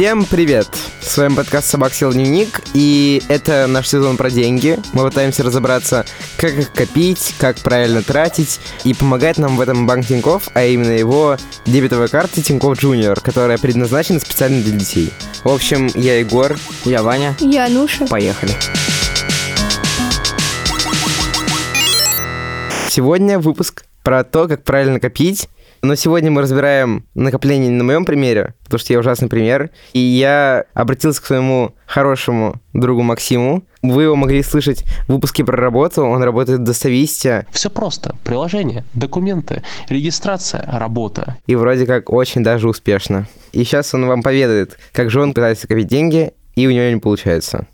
Всем 0.00 0.24
привет! 0.24 0.66
С 1.02 1.18
вами 1.18 1.34
подкаст 1.34 1.68
«Собак 1.68 1.92
сел 1.92 2.10
дневник», 2.10 2.62
и 2.72 3.22
это 3.28 3.66
наш 3.66 3.86
сезон 3.86 4.16
про 4.16 4.30
деньги. 4.30 4.78
Мы 4.94 5.04
пытаемся 5.04 5.42
разобраться, 5.42 6.06
как 6.38 6.52
их 6.54 6.72
копить, 6.72 7.34
как 7.36 7.58
правильно 7.58 8.02
тратить, 8.02 8.60
и 8.84 8.94
помогает 8.94 9.36
нам 9.36 9.58
в 9.58 9.60
этом 9.60 9.86
банк 9.86 10.06
Тинькофф, 10.06 10.48
а 10.54 10.64
именно 10.64 10.92
его 10.92 11.36
дебетовая 11.66 12.08
карта 12.08 12.40
Тинькофф 12.40 12.82
Junior, 12.82 13.20
которая 13.20 13.58
предназначена 13.58 14.20
специально 14.20 14.62
для 14.62 14.74
детей. 14.74 15.12
В 15.44 15.50
общем, 15.50 15.90
я 15.94 16.18
Егор. 16.18 16.56
Я 16.86 17.02
Ваня. 17.02 17.36
Я 17.38 17.66
Ануша. 17.66 18.06
Поехали. 18.06 18.52
Сегодня 22.88 23.38
выпуск 23.38 23.84
про 24.02 24.24
то, 24.24 24.48
как 24.48 24.64
правильно 24.64 24.98
копить, 24.98 25.50
но 25.82 25.94
сегодня 25.94 26.30
мы 26.30 26.42
разбираем 26.42 27.06
накопление 27.14 27.70
на 27.70 27.84
моем 27.84 28.04
примере, 28.04 28.54
потому 28.64 28.78
что 28.78 28.92
я 28.92 28.98
ужасный 28.98 29.28
пример. 29.28 29.70
И 29.92 29.98
я 29.98 30.64
обратился 30.74 31.22
к 31.22 31.26
своему 31.26 31.74
хорошему 31.86 32.60
другу 32.72 33.02
Максиму. 33.02 33.64
Вы 33.82 34.04
его 34.04 34.16
могли 34.16 34.42
слышать 34.42 34.84
в 35.06 35.14
выпуске 35.14 35.44
про 35.44 35.56
работу. 35.56 36.04
Он 36.04 36.22
работает 36.22 36.60
в 36.60 36.64
Достависте. 36.64 37.46
Все 37.50 37.70
просто. 37.70 38.14
Приложение, 38.24 38.84
документы, 38.92 39.62
регистрация, 39.88 40.64
работа. 40.70 41.38
И 41.46 41.54
вроде 41.54 41.86
как 41.86 42.10
очень 42.10 42.42
даже 42.42 42.68
успешно. 42.68 43.26
И 43.52 43.64
сейчас 43.64 43.94
он 43.94 44.06
вам 44.06 44.22
поведает, 44.22 44.78
как 44.92 45.10
же 45.10 45.20
он 45.22 45.32
пытается 45.32 45.66
копить 45.66 45.88
деньги, 45.88 46.32
и 46.56 46.66
у 46.66 46.70
него 46.70 46.90
не 46.90 47.00
получается. 47.00 47.66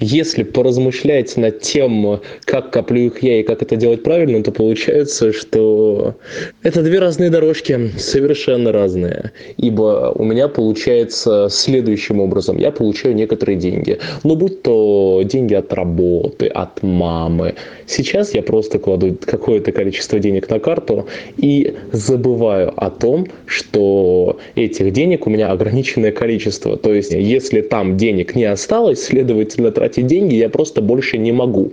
Если 0.00 0.44
поразмышлять 0.44 1.36
над 1.36 1.60
тем, 1.60 2.20
как 2.44 2.70
коплю 2.70 3.06
их 3.06 3.22
я 3.22 3.40
и 3.40 3.42
как 3.42 3.62
это 3.62 3.74
делать 3.74 4.02
правильно, 4.04 4.42
то 4.44 4.52
получается, 4.52 5.32
что 5.32 6.14
это 6.62 6.82
две 6.82 7.00
разные 7.00 7.30
дорожки, 7.30 7.90
совершенно 7.98 8.70
разные. 8.70 9.32
Ибо 9.56 10.12
у 10.14 10.22
меня 10.22 10.46
получается 10.46 11.48
следующим 11.50 12.20
образом. 12.20 12.58
Я 12.58 12.70
получаю 12.70 13.14
некоторые 13.16 13.58
деньги. 13.58 13.98
Ну, 14.22 14.36
будь 14.36 14.62
то 14.62 15.22
деньги 15.24 15.54
от 15.54 15.72
работы, 15.72 16.46
от 16.46 16.82
мамы. 16.82 17.54
Сейчас 17.86 18.34
я 18.34 18.42
просто 18.42 18.78
кладу 18.78 19.18
какое-то 19.20 19.72
количество 19.72 20.20
денег 20.20 20.48
на 20.48 20.60
карту 20.60 21.08
и 21.36 21.74
забываю 21.90 22.72
о 22.76 22.90
том, 22.90 23.26
что 23.46 24.38
этих 24.54 24.92
денег 24.92 25.26
у 25.26 25.30
меня 25.30 25.50
ограниченное 25.50 26.12
количество. 26.12 26.76
То 26.76 26.94
есть, 26.94 27.12
если 27.12 27.62
там 27.62 27.96
денег 27.96 28.36
не 28.36 28.44
осталось, 28.44 29.02
следовательно, 29.02 29.72
тратить 29.72 29.87
деньги 29.96 30.34
я 30.34 30.48
просто 30.48 30.80
больше 30.80 31.18
не 31.18 31.32
могу. 31.32 31.72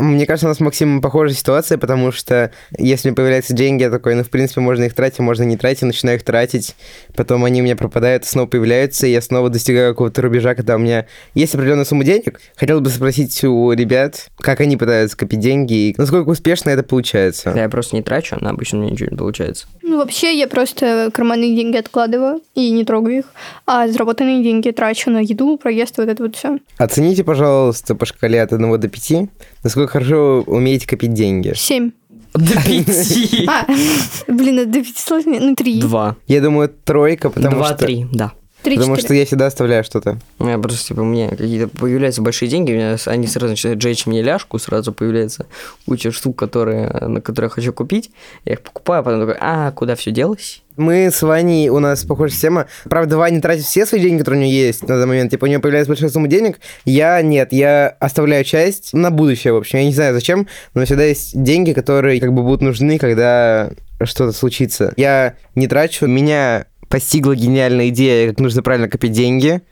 Мне 0.00 0.26
кажется, 0.26 0.46
у 0.46 0.48
нас 0.48 0.56
с 0.56 0.60
Максимом 0.60 1.00
похожая 1.00 1.34
ситуация, 1.34 1.78
потому 1.78 2.10
что 2.12 2.50
если 2.78 3.10
появляются 3.10 3.52
деньги, 3.52 3.82
я 3.82 3.90
такой, 3.90 4.14
ну, 4.14 4.24
в 4.24 4.30
принципе, 4.30 4.60
можно 4.60 4.84
их 4.84 4.94
тратить, 4.94 5.18
можно 5.18 5.42
не 5.42 5.56
тратить, 5.56 5.82
начинаю 5.82 6.16
их 6.18 6.24
тратить, 6.24 6.74
потом 7.14 7.44
они 7.44 7.60
у 7.60 7.64
меня 7.64 7.76
пропадают, 7.76 8.24
снова 8.24 8.46
появляются, 8.46 9.06
и 9.06 9.12
я 9.12 9.20
снова 9.20 9.50
достигаю 9.50 9.92
какого-то 9.92 10.22
рубежа, 10.22 10.54
когда 10.54 10.76
у 10.76 10.78
меня 10.78 11.06
есть 11.34 11.54
определенная 11.54 11.84
сумма 11.84 12.04
денег. 12.04 12.40
Хотел 12.56 12.80
бы 12.80 12.88
спросить 12.90 13.44
у 13.44 13.72
ребят, 13.72 14.28
как 14.38 14.60
они 14.60 14.76
пытаются 14.76 15.16
копить 15.16 15.40
деньги, 15.40 15.74
и 15.74 15.94
насколько 15.98 16.28
успешно 16.28 16.70
это 16.70 16.82
получается. 16.82 17.52
Я 17.54 17.68
просто 17.68 17.96
не 17.96 18.02
трачу, 18.02 18.36
но 18.40 18.50
обычно 18.50 18.78
у 18.78 18.82
меня 18.82 18.92
ничего 18.92 19.10
не 19.10 19.16
получается. 19.16 19.66
Ну, 19.82 19.98
вообще, 19.98 20.38
я 20.38 20.46
просто 20.46 21.10
карманные 21.12 21.54
деньги 21.54 21.76
откладываю 21.76 22.40
и 22.54 22.70
не 22.70 22.84
трогаю 22.84 23.18
их, 23.18 23.24
а 23.66 23.88
заработанные 23.88 24.42
деньги 24.42 24.70
трачу 24.70 25.10
на 25.10 25.18
еду, 25.18 25.58
проезд, 25.58 25.98
вот 25.98 26.08
это 26.08 26.22
вот 26.22 26.36
все. 26.36 26.58
Оцените, 26.78 27.24
пожалуйста, 27.24 27.94
по 27.94 28.06
шкале 28.06 28.40
от 28.42 28.52
1 28.52 28.80
до 28.80 28.88
5, 28.88 29.28
насколько 29.62 29.92
хорошо 29.92 30.42
умеете 30.46 30.86
копить 30.86 31.12
деньги. 31.12 31.52
Семь. 31.56 31.92
До 32.34 32.54
пяти. 32.62 33.46
А, 33.48 33.66
блин, 34.28 34.60
это 34.60 34.70
до 34.70 34.78
пяти 34.80 34.98
сложнее. 34.98 35.40
Ну, 35.40 35.56
три. 35.56 35.80
Два. 35.80 36.16
Я 36.26 36.40
думаю, 36.40 36.68
тройка, 36.68 37.30
потому 37.30 37.56
Два, 37.56 37.66
что... 37.66 37.76
три, 37.78 38.06
да. 38.12 38.32
Три, 38.62 38.76
Потому 38.76 38.96
четыре. 38.96 39.06
что 39.06 39.14
я 39.14 39.26
всегда 39.26 39.46
оставляю 39.46 39.84
что-то. 39.84 40.18
У 40.38 40.44
меня 40.44 40.58
просто, 40.58 40.88
типа, 40.88 41.00
у 41.00 41.04
меня 41.04 41.30
какие-то 41.30 41.68
появляются 41.68 42.20
большие 42.20 42.48
деньги, 42.48 42.72
у 42.72 42.74
меня 42.74 42.96
они 43.06 43.26
сразу 43.26 43.52
начинают 43.52 43.80
жечь 43.80 44.06
мне 44.06 44.20
ляжку, 44.22 44.58
сразу 44.58 44.92
появляется 44.92 45.46
куча 45.86 46.12
штук, 46.12 46.36
которые, 46.36 46.88
на 46.90 47.20
которые 47.22 47.46
я 47.46 47.50
хочу 47.54 47.72
купить. 47.72 48.10
Я 48.44 48.54
их 48.54 48.60
покупаю, 48.60 49.00
а 49.00 49.02
потом 49.02 49.20
такой, 49.20 49.36
а, 49.40 49.70
куда 49.72 49.94
все 49.94 50.10
делось? 50.10 50.62
Мы 50.76 51.10
с 51.10 51.22
Ваней, 51.22 51.68
у 51.68 51.78
нас 51.78 52.04
похожая 52.04 52.32
система. 52.32 52.66
Правда, 52.84 53.16
Ваня 53.16 53.40
тратит 53.40 53.64
все 53.64 53.84
свои 53.84 54.00
деньги, 54.00 54.18
которые 54.18 54.40
у 54.40 54.44
него 54.44 54.52
есть 54.52 54.82
на 54.82 54.88
данный 54.88 55.06
момент. 55.06 55.30
Типа, 55.30 55.44
у 55.44 55.48
него 55.48 55.60
появляется 55.60 55.90
большая 55.90 56.10
сумма 56.10 56.28
денег. 56.28 56.58
Я 56.84 57.20
нет, 57.22 57.52
я 57.52 57.88
оставляю 57.98 58.44
часть 58.44 58.92
на 58.94 59.10
будущее, 59.10 59.52
в 59.52 59.56
общем. 59.56 59.78
Я 59.78 59.84
не 59.84 59.92
знаю 59.92 60.14
зачем, 60.14 60.46
но 60.74 60.84
всегда 60.84 61.04
есть 61.04 61.40
деньги, 61.42 61.72
которые 61.72 62.20
как 62.20 62.32
бы 62.32 62.42
будут 62.42 62.62
нужны, 62.62 62.98
когда 62.98 63.70
что-то 64.02 64.32
случится. 64.32 64.94
Я 64.96 65.34
не 65.54 65.68
трачу. 65.68 66.06
Меня 66.06 66.66
постигла 66.90 67.34
гениальная 67.34 67.88
идея, 67.88 68.28
как 68.28 68.40
нужно 68.40 68.62
правильно 68.62 68.88
копить 68.88 69.12
деньги. 69.12 69.62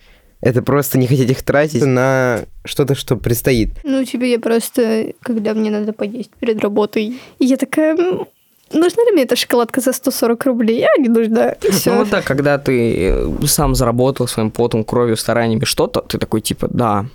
Это 0.40 0.62
просто 0.62 0.98
не 0.98 1.08
хотеть 1.08 1.30
их 1.30 1.42
тратить 1.42 1.84
на 1.84 2.44
что-то, 2.64 2.94
что 2.94 3.16
предстоит. 3.16 3.70
Ну, 3.82 4.04
тебе 4.04 4.30
я 4.30 4.38
просто, 4.38 5.12
когда 5.20 5.52
мне 5.52 5.70
надо 5.70 5.92
поесть 5.92 6.30
перед 6.38 6.60
работой, 6.62 7.20
и 7.40 7.44
я 7.44 7.56
такая, 7.56 7.96
«М, 7.96 8.26
нужна 8.72 9.04
ли 9.04 9.10
мне 9.12 9.24
эта 9.24 9.34
шоколадка 9.34 9.80
за 9.80 9.92
140 9.92 10.44
рублей? 10.46 10.84
А, 10.84 11.00
не 11.00 11.08
нужна. 11.08 11.48
И 11.50 11.70
все. 11.72 11.90
Ну 11.90 11.98
вот 11.98 12.10
так, 12.10 12.24
когда 12.24 12.56
ты 12.58 12.94
э, 13.10 13.28
сам 13.46 13.74
заработал 13.74 14.28
своим 14.28 14.52
потом, 14.52 14.84
кровью, 14.84 15.16
стараниями 15.16 15.64
что-то, 15.64 16.02
ты 16.02 16.18
такой, 16.18 16.40
типа, 16.40 16.68
да, 16.70 17.06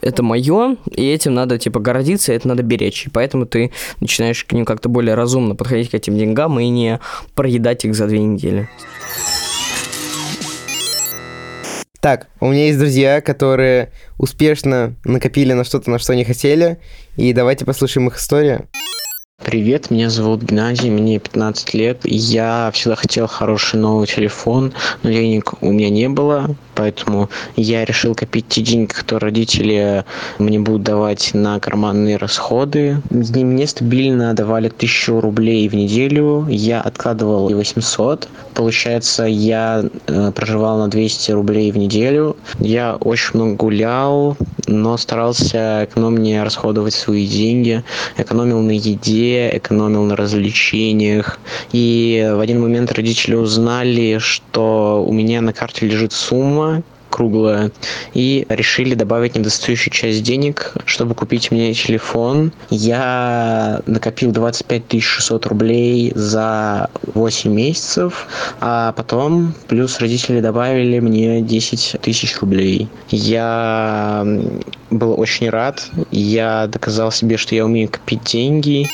это 0.00 0.22
мое, 0.22 0.76
и 0.90 1.06
этим 1.06 1.34
надо, 1.34 1.58
типа, 1.58 1.80
гордиться, 1.80 2.32
и 2.32 2.36
это 2.36 2.48
надо 2.48 2.62
беречь. 2.62 3.06
И 3.06 3.10
поэтому 3.10 3.46
ты 3.46 3.70
начинаешь 4.00 4.44
к 4.44 4.52
ним 4.52 4.64
как-то 4.64 4.88
более 4.88 5.14
разумно 5.14 5.54
подходить 5.54 5.90
к 5.90 5.94
этим 5.94 6.16
деньгам 6.16 6.58
и 6.60 6.68
не 6.68 7.00
проедать 7.34 7.84
их 7.84 7.94
за 7.94 8.06
две 8.06 8.20
недели. 8.20 8.68
Так, 12.06 12.28
у 12.38 12.52
меня 12.52 12.66
есть 12.66 12.78
друзья, 12.78 13.20
которые 13.20 13.90
успешно 14.16 14.94
накопили 15.02 15.54
на 15.54 15.64
что-то, 15.64 15.90
на 15.90 15.98
что 15.98 16.12
они 16.12 16.22
хотели. 16.22 16.78
И 17.16 17.32
давайте 17.32 17.64
послушаем 17.64 18.06
их 18.06 18.18
историю. 18.18 18.68
Привет, 19.44 19.90
меня 19.90 20.08
зовут 20.10 20.42
Геннадий, 20.42 20.90
мне 20.90 21.18
15 21.20 21.74
лет. 21.74 22.00
Я 22.04 22.70
всегда 22.72 22.96
хотел 22.96 23.26
хороший 23.26 23.78
новый 23.78 24.06
телефон, 24.06 24.72
но 25.02 25.10
денег 25.10 25.52
у 25.60 25.70
меня 25.70 25.90
не 25.90 26.08
было, 26.08 26.56
поэтому 26.74 27.28
я 27.54 27.84
решил 27.84 28.14
копить 28.14 28.48
те 28.48 28.62
деньги, 28.62 28.90
которые 28.90 29.28
родители 29.28 30.04
мне 30.38 30.58
будут 30.58 30.82
давать 30.84 31.30
на 31.34 31.60
карманные 31.60 32.16
расходы. 32.16 33.02
Мне 33.10 33.66
стабильно 33.66 34.32
давали 34.32 34.68
1000 34.68 35.20
рублей 35.20 35.68
в 35.68 35.74
неделю, 35.74 36.46
я 36.48 36.80
откладывал 36.80 37.48
800. 37.48 38.28
Получается, 38.54 39.24
я 39.24 39.84
э, 40.06 40.32
проживал 40.32 40.78
на 40.78 40.88
200 40.88 41.32
рублей 41.32 41.70
в 41.70 41.76
неделю. 41.76 42.36
Я 42.58 42.96
очень 42.96 43.32
много 43.34 43.54
гулял, 43.56 44.36
но 44.66 44.96
старался 44.96 45.84
экономнее 45.84 46.42
расходовать 46.42 46.94
свои 46.94 47.26
деньги. 47.26 47.84
Экономил 48.16 48.62
на 48.62 48.70
еде, 48.70 49.25
экономил 49.54 50.04
на 50.04 50.16
развлечениях. 50.16 51.38
И 51.72 52.28
в 52.34 52.40
один 52.40 52.60
момент 52.60 52.92
родители 52.92 53.34
узнали, 53.34 54.18
что 54.18 55.04
у 55.06 55.12
меня 55.12 55.40
на 55.40 55.52
карте 55.52 55.86
лежит 55.86 56.12
сумма, 56.12 56.82
круглая, 57.16 57.70
и 58.12 58.44
решили 58.50 58.94
добавить 58.94 59.36
недостающую 59.36 59.90
часть 59.92 60.22
денег, 60.22 60.74
чтобы 60.84 61.14
купить 61.14 61.50
мне 61.50 61.72
телефон. 61.72 62.52
Я 62.68 63.80
накопил 63.86 64.32
25 64.32 65.02
600 65.02 65.46
рублей 65.46 66.12
за 66.14 66.90
8 67.14 67.50
месяцев, 67.50 68.26
а 68.60 68.92
потом 68.92 69.54
плюс 69.66 69.98
родители 69.98 70.40
добавили 70.40 70.98
мне 70.98 71.40
10 71.40 71.96
тысяч 72.02 72.38
рублей. 72.40 72.88
Я 73.08 74.26
был 74.90 75.18
очень 75.18 75.48
рад, 75.48 75.88
я 76.10 76.66
доказал 76.66 77.10
себе, 77.12 77.38
что 77.38 77.54
я 77.54 77.64
умею 77.64 77.88
копить 77.88 78.24
деньги. 78.24 78.88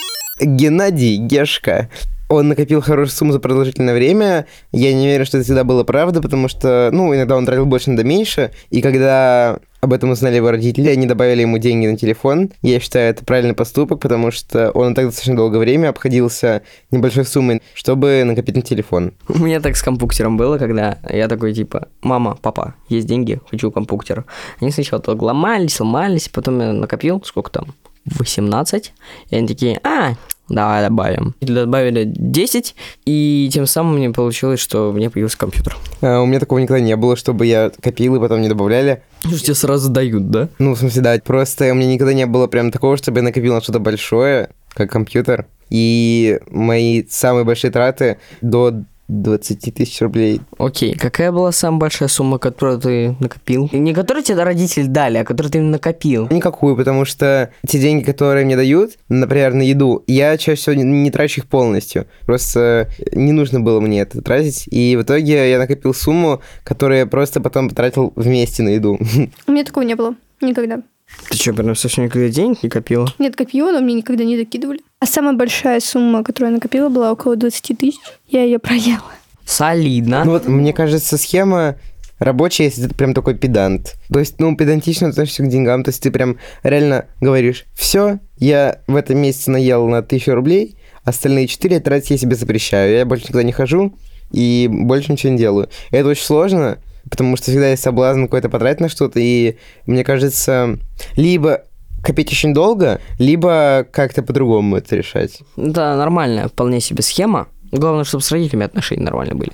Геннадий 0.45 1.17
Гешка. 1.17 1.89
Он 2.29 2.49
накопил 2.49 2.81
хорошую 2.81 3.15
сумму 3.15 3.33
за 3.33 3.41
продолжительное 3.41 3.95
время. 3.95 4.47
Я 4.73 4.95
не 4.95 5.07
уверен, 5.07 5.27
что 5.27 5.37
это 5.37 5.45
всегда 5.45 5.65
было 5.65 5.85
правда, 5.85 6.23
потому 6.23 6.49
что, 6.49 6.89
ну, 6.91 7.15
иногда 7.15 7.37
он 7.37 7.45
тратил 7.45 7.67
больше, 7.67 7.91
иногда 7.91 8.05
меньше. 8.05 8.53
И 8.71 8.81
когда 8.81 9.59
об 9.83 9.93
этом 9.93 10.11
узнали 10.11 10.37
его 10.37 10.51
родители, 10.51 10.89
они 10.89 11.07
добавили 11.07 11.43
ему 11.43 11.59
деньги 11.59 11.87
на 11.87 11.97
телефон. 11.97 12.51
Я 12.63 12.81
считаю, 12.81 13.11
это 13.11 13.23
правильный 13.25 13.53
поступок, 13.53 14.01
потому 14.01 14.31
что 14.31 14.71
он 14.71 14.95
так 14.95 15.07
достаточно 15.07 15.37
долгое 15.37 15.59
время 15.59 15.89
обходился 15.91 16.63
небольшой 16.91 17.27
суммой, 17.27 17.61
чтобы 17.75 18.23
накопить 18.25 18.57
на 18.57 18.63
телефон. 18.63 19.13
У 19.29 19.39
меня 19.39 19.61
так 19.61 19.77
с 19.77 19.83
компьютером 19.83 20.39
было, 20.39 20.57
когда 20.57 20.99
я 21.11 21.29
такой, 21.29 21.53
типа, 21.53 21.89
мама, 22.01 22.39
папа, 22.41 22.77
есть 22.89 23.07
деньги, 23.07 23.41
хочу 23.51 23.71
компьютер. 23.71 24.25
Они 24.61 24.71
сначала 24.71 25.03
так 25.03 25.21
ломались, 25.21 25.81
ломались, 25.81 26.31
потом 26.31 26.61
я 26.61 26.73
накопил, 26.73 27.21
сколько 27.27 27.51
там, 27.51 27.75
18, 28.05 28.93
и 29.31 29.37
они 29.37 29.49
такие, 29.49 29.81
а, 29.85 30.15
давай 30.49 30.83
добавим. 30.83 31.35
И 31.41 31.47
добавили 31.47 32.05
10, 32.05 32.75
и 33.07 33.51
тем 33.53 33.67
самым 33.67 33.97
мне 33.97 34.11
получилось, 34.11 34.61
что 34.61 34.91
у 34.91 34.93
меня 34.93 35.11
появился 35.11 35.39
компьютер. 35.39 35.77
А, 36.01 36.21
у 36.21 36.27
меня 36.27 36.41
такого 36.41 36.59
никогда 36.59 36.81
не 36.81 36.97
было, 36.97 37.17
чтобы 37.17 37.47
я 37.47 37.71
копил 37.81 38.17
и 38.17 38.21
потом 38.21 38.41
не 38.43 38.49
добавляли. 38.49 39.03
Ну, 39.25 39.37
тебе 39.37 39.55
сразу 39.55 39.91
дают, 39.91 40.31
да? 40.31 40.49
Ну, 40.59 40.75
в 40.75 40.79
смысле, 40.79 41.03
да, 41.03 41.21
просто 41.25 41.71
у 41.73 41.75
меня 41.75 41.95
никогда 41.95 42.13
не 42.13 42.27
было 42.27 42.47
прям 42.47 42.71
такого, 42.71 42.97
чтобы 42.97 43.21
я 43.21 43.25
накопил 43.25 43.55
на 43.55 43.61
что-то 43.61 43.79
большое, 43.79 44.51
как 44.75 44.91
компьютер. 44.91 45.47
И 45.71 46.39
мои 46.51 47.05
самые 47.09 47.45
большие 47.45 47.71
траты 47.71 48.19
до 48.43 48.83
20 49.21 49.75
тысяч 49.75 50.01
рублей. 50.01 50.41
Окей, 50.59 50.95
какая 50.95 51.33
была 51.33 51.53
самая 51.53 51.81
большая 51.81 52.09
сумма, 52.09 52.39
которую 52.39 52.81
ты 52.81 53.17
накопил? 53.21 53.69
Не 53.73 53.93
которую 53.93 54.23
тебе 54.23 54.43
родители 54.43 54.87
дали, 54.87 55.19
а 55.19 55.25
которую 55.25 55.53
ты 55.53 55.61
накопил. 55.61 56.29
Никакую, 56.31 56.77
потому 56.77 57.05
что 57.05 57.51
те 57.67 57.79
деньги, 57.79 58.05
которые 58.05 58.45
мне 58.45 58.57
дают, 58.57 58.93
например, 59.09 59.55
на 59.55 59.63
еду, 59.63 60.03
я 60.07 60.37
чаще 60.39 60.61
всего 60.61 60.75
не, 60.77 60.85
не 60.85 61.11
трачу 61.11 61.41
их 61.41 61.47
полностью. 61.49 62.07
Просто 62.27 62.89
не 63.13 63.33
нужно 63.33 63.61
было 63.61 63.81
мне 63.81 64.01
это 64.01 64.23
тратить. 64.23 64.67
И 64.71 64.97
в 64.97 65.03
итоге 65.03 65.51
я 65.51 65.59
накопил 65.59 65.95
сумму, 65.95 66.41
которую 66.65 66.99
я 66.99 67.07
просто 67.07 67.41
потом 67.41 67.69
потратил 67.69 68.13
вместе 68.17 68.63
на 68.63 68.71
еду. 68.71 68.99
У 69.47 69.53
меня 69.53 69.65
такого 69.65 69.85
не 69.85 69.95
было. 69.95 70.15
Никогда. 70.41 70.83
Ты 71.31 71.37
что, 71.37 71.55
прям 71.55 71.75
совсем 71.75 72.05
никогда 72.05 72.29
денег 72.29 72.63
не 72.63 72.69
копила? 72.69 73.09
Нет, 73.19 73.37
копила, 73.37 73.73
но 73.73 73.81
мне 73.81 73.95
никогда 73.95 74.25
не 74.25 74.37
докидывали. 74.37 74.81
А 75.01 75.07
самая 75.07 75.35
большая 75.35 75.81
сумма, 75.81 76.23
которую 76.23 76.51
я 76.51 76.57
накопила, 76.57 76.89
была 76.89 77.13
около 77.13 77.37
20 77.37 77.79
тысяч. 77.79 77.99
Я 78.29 78.45
ее 78.45 78.59
проела. 78.59 79.03
Солидно. 79.45 80.25
Ну 80.25 80.33
вот, 80.33 80.47
мне 80.47 80.73
кажется, 80.73 81.17
схема 81.17 81.77
рабочая, 82.19 82.65
если 82.65 82.87
ты 82.87 82.95
прям 82.95 83.15
такой 83.15 83.35
педант. 83.35 83.97
То 84.13 84.19
есть, 84.19 84.39
ну, 84.39 84.57
педантично 84.57 85.09
относишься 85.09 85.43
к 85.43 85.49
деньгам, 85.49 85.85
то 85.85 85.89
есть 85.89 86.03
ты 86.03 86.11
прям 86.11 86.39
реально 86.63 87.07
говоришь, 87.21 87.65
все, 87.75 88.21
я 88.39 88.81
в 88.87 88.97
этом 88.97 89.19
месяце 89.19 89.51
наел 89.51 89.89
на 89.89 90.03
тысячу 90.03 90.35
рублей, 90.35 90.77
остальные 91.05 91.49
четыре 91.49 91.81
тратить 91.81 92.11
я 92.11 92.19
себе 92.19 92.37
запрещаю. 92.37 92.95
Я 92.95 93.07
больше 93.07 93.25
никуда 93.25 93.43
не 93.43 93.53
хожу 93.53 93.95
и 94.31 94.69
больше 94.71 95.13
ничего 95.13 95.33
не 95.33 95.39
делаю. 95.39 95.69
Это 95.91 96.09
очень 96.09 96.25
сложно, 96.25 96.79
потому 97.11 97.37
что 97.37 97.51
всегда 97.51 97.71
есть 97.71 97.83
соблазн 97.83 98.25
какой-то 98.25 98.49
потратить 98.49 98.81
на 98.81 98.89
что-то, 98.89 99.21
и 99.21 99.57
мне 99.87 100.05
кажется, 100.05 100.79
либо 101.17 101.63
копить 102.03 102.31
очень 102.33 102.53
долго, 102.55 103.01
либо 103.19 103.87
как-то 103.91 104.23
по-другому 104.23 104.77
это 104.77 104.97
решать. 104.97 105.41
Да, 105.57 105.97
нормальная, 105.97 106.49
вполне 106.49 106.81
себе 106.81 107.03
схема. 107.03 107.49
Главное, 107.71 108.05
чтобы 108.05 108.23
с 108.23 108.31
родителями 108.31 108.67
отношения 108.67 109.03
нормально 109.03 109.35
были. 109.35 109.53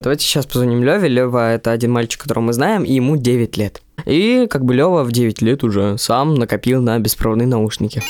Давайте 0.00 0.24
сейчас 0.24 0.46
позвоним 0.46 0.82
Леве. 0.82 1.08
Лева 1.08 1.52
это 1.52 1.72
один 1.72 1.92
мальчик, 1.92 2.22
которого 2.22 2.44
мы 2.44 2.52
знаем, 2.54 2.84
и 2.84 2.92
ему 2.94 3.16
9 3.18 3.56
лет. 3.58 3.82
И 4.06 4.46
как 4.48 4.64
бы 4.64 4.74
Лева 4.74 5.02
в 5.04 5.12
9 5.12 5.42
лет 5.42 5.62
уже 5.62 5.98
сам 5.98 6.36
накопил 6.36 6.80
на 6.80 6.98
беспроводные 6.98 7.46
наушники. 7.46 8.02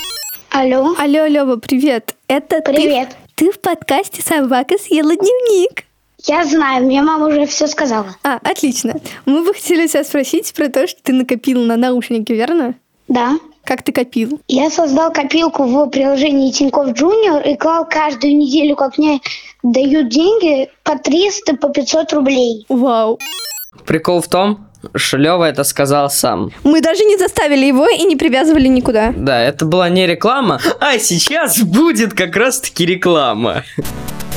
Алло. 0.51 0.95
Алло, 0.97 1.25
Лева, 1.25 1.57
привет. 1.57 2.15
Это 2.27 2.61
ты- 2.61 2.73
Привет. 2.73 3.09
Ты, 3.35 3.51
в 3.51 3.59
подкасте 3.59 4.21
«Собака 4.21 4.77
съела 4.77 5.15
дневник». 5.15 5.83
Я 6.27 6.45
знаю, 6.45 6.85
мне 6.85 7.01
мама 7.01 7.27
уже 7.27 7.45
все 7.45 7.67
сказала. 7.67 8.15
А, 8.23 8.39
отлично. 8.43 8.95
Мы 9.25 9.43
бы 9.43 9.53
хотели 9.53 9.87
тебя 9.87 10.03
спросить 10.03 10.53
про 10.53 10.69
то, 10.69 10.87
что 10.87 11.01
ты 11.01 11.13
накопил 11.13 11.61
на 11.63 11.77
наушники, 11.77 12.31
верно? 12.31 12.75
Да. 13.07 13.37
Как 13.63 13.83
ты 13.83 13.91
копил? 13.91 14.39
Я 14.47 14.69
создал 14.69 15.11
копилку 15.11 15.63
в 15.63 15.87
приложении 15.89 16.51
Тинькофф 16.51 16.93
Джуниор 16.93 17.41
и 17.43 17.55
клал 17.55 17.87
каждую 17.87 18.37
неделю, 18.37 18.75
как 18.75 18.97
мне 18.97 19.21
дают 19.63 20.09
деньги, 20.09 20.69
по 20.83 20.97
300, 20.97 21.55
по 21.57 21.69
500 21.69 22.13
рублей. 22.13 22.65
Вау. 22.69 23.19
Прикол 23.85 24.21
в 24.21 24.27
том, 24.27 24.67
что 24.95 25.17
Лева 25.17 25.43
это 25.45 25.63
сказал 25.63 26.09
сам. 26.09 26.51
Мы 26.63 26.81
даже 26.81 27.03
не 27.03 27.17
заставили 27.17 27.65
его 27.65 27.87
и 27.87 28.03
не 28.03 28.15
привязывали 28.15 28.67
никуда. 28.67 29.13
Да, 29.15 29.39
это 29.41 29.65
была 29.65 29.89
не 29.89 30.07
реклама, 30.07 30.59
а 30.79 30.97
сейчас 30.97 31.59
будет 31.61 32.13
как 32.13 32.35
раз-таки 32.35 32.85
реклама. 32.85 33.63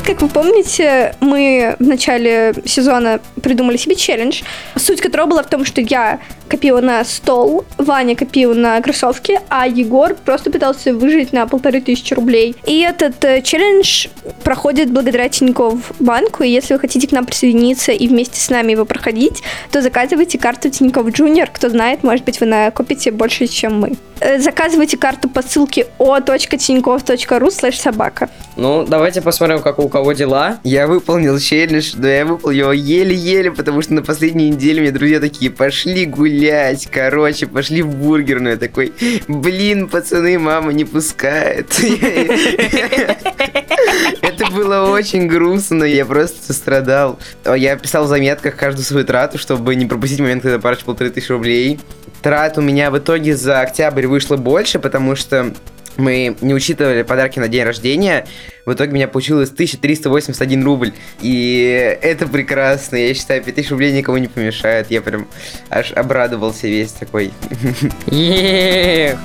Как 0.05 0.21
вы 0.21 0.29
помните, 0.29 1.17
мы 1.21 1.77
в 1.79 1.87
начале 1.87 2.55
сезона 2.67 3.21
придумали 3.43 3.79
себе 3.79 3.95
челлендж, 3.97 4.43
суть 4.77 5.01
которого 5.01 5.27
была 5.29 5.43
в 5.43 5.49
том, 5.49 5.65
что 5.65 5.81
я 5.81 6.21
копила 6.49 6.81
на 6.81 7.05
стол, 7.05 7.65
Ваня 7.79 8.15
копил 8.15 8.55
на 8.55 8.81
кроссовки, 8.83 9.41
а 9.49 9.67
Егор 9.67 10.15
просто 10.15 10.51
пытался 10.51 10.95
выжить 10.95 11.33
на 11.33 11.47
полторы 11.47 11.81
тысячи 11.81 12.12
рублей. 12.15 12.55
И 12.67 12.81
этот 12.81 13.25
э, 13.25 13.41
челлендж 13.43 14.09
проходит 14.43 14.93
благодаря 14.93 15.29
Тинькофф 15.29 15.93
банку, 15.99 16.43
и 16.43 16.51
если 16.51 16.75
вы 16.75 16.81
хотите 16.81 17.09
к 17.09 17.12
нам 17.12 17.25
присоединиться 17.25 17.93
и 17.93 18.06
вместе 18.06 18.39
с 18.39 18.51
нами 18.51 18.73
его 18.73 18.85
проходить, 18.85 19.43
то 19.71 19.81
заказывайте 19.81 20.39
карту 20.39 20.69
Тинькофф 20.69 21.09
Junior, 21.08 21.49
кто 21.51 21.71
знает, 21.71 22.05
может 22.05 22.25
быть, 22.25 22.41
вы 22.41 22.47
накопите 22.47 23.11
больше, 23.11 23.47
чем 23.47 23.81
мы. 23.81 23.97
Э, 24.21 24.39
Заказывайте 24.39 24.97
карту 24.97 25.29
по 25.29 25.43
ссылке 25.43 25.87
o.tinkoff.ru 25.99 27.50
слэш 27.51 27.81
собака. 27.81 28.29
Ну, 28.56 28.85
давайте 28.87 29.21
посмотрим, 29.23 29.61
как 29.61 29.79
у 29.79 29.89
кого 29.94 30.12
дела. 30.12 30.58
Я 30.64 30.88
выполнил 30.88 31.38
челлендж, 31.38 31.93
но 31.96 32.08
я 32.08 32.26
выполнил 32.26 32.58
его 32.58 32.73
еле-еле, 32.73 33.52
потому 33.52 33.81
что 33.81 33.94
на 33.94 34.02
последней 34.02 34.50
неделе 34.50 34.81
мне 34.81 34.91
друзья 34.91 35.20
такие, 35.20 35.52
пошли 35.52 36.05
гулять, 36.05 36.88
короче, 36.91 37.46
пошли 37.46 37.81
в 37.82 37.94
бургерную. 37.94 38.55
Я 38.55 38.58
такой, 38.58 38.93
блин, 39.29 39.88
пацаны, 39.88 40.37
мама 40.41 40.73
не 40.73 40.85
пускает. 40.85 41.79
Это 44.20 44.50
было 44.50 44.91
очень 44.91 45.29
грустно, 45.29 45.85
я 45.85 46.05
просто 46.05 46.52
страдал. 46.52 47.20
Я 47.44 47.76
писал 47.76 48.06
в 48.06 48.08
заметках 48.08 48.56
каждую 48.56 48.85
свою 48.85 49.06
трату, 49.06 49.38
чтобы 49.38 49.76
не 49.76 49.87
пропустить 49.87 50.19
момент, 50.19 50.43
когда 50.43 50.58
потрачу 50.58 50.87
полторы 50.87 51.11
тысячи 51.11 51.31
рублей. 51.31 51.79
Трат 52.20 52.58
у 52.58 52.62
меня 52.62 52.91
в 52.91 52.99
итоге 52.99 53.37
за 53.37 53.61
октябрь 53.61 54.08
вышло 54.08 54.37
больше, 54.37 54.81
потому 54.81 55.14
что 55.14 55.55
мы 55.96 56.37
не 56.41 56.55
учитывали 56.55 57.02
подарки 57.02 57.38
на 57.38 57.49
день 57.49 57.64
рождения. 57.64 58.26
В 58.67 58.73
итоге 58.73 58.93
у 58.93 58.94
меня 58.94 59.08
получилось 59.08 59.50
1381 59.50 60.64
рубль. 60.64 60.93
И 61.20 61.99
это 62.02 62.26
прекрасно. 62.26 62.96
Я 62.96 63.14
считаю, 63.14 63.43
5000 63.43 63.70
рублей 63.70 63.93
никому 63.93 64.17
не 64.19 64.29
помешает. 64.29 64.91
Я 64.91 65.02
прям 65.02 65.29
аж 65.70 65.93
обрадовался 65.93 66.67
весь 66.67 66.93
такой. 66.93 67.32
Еее. 68.06 69.19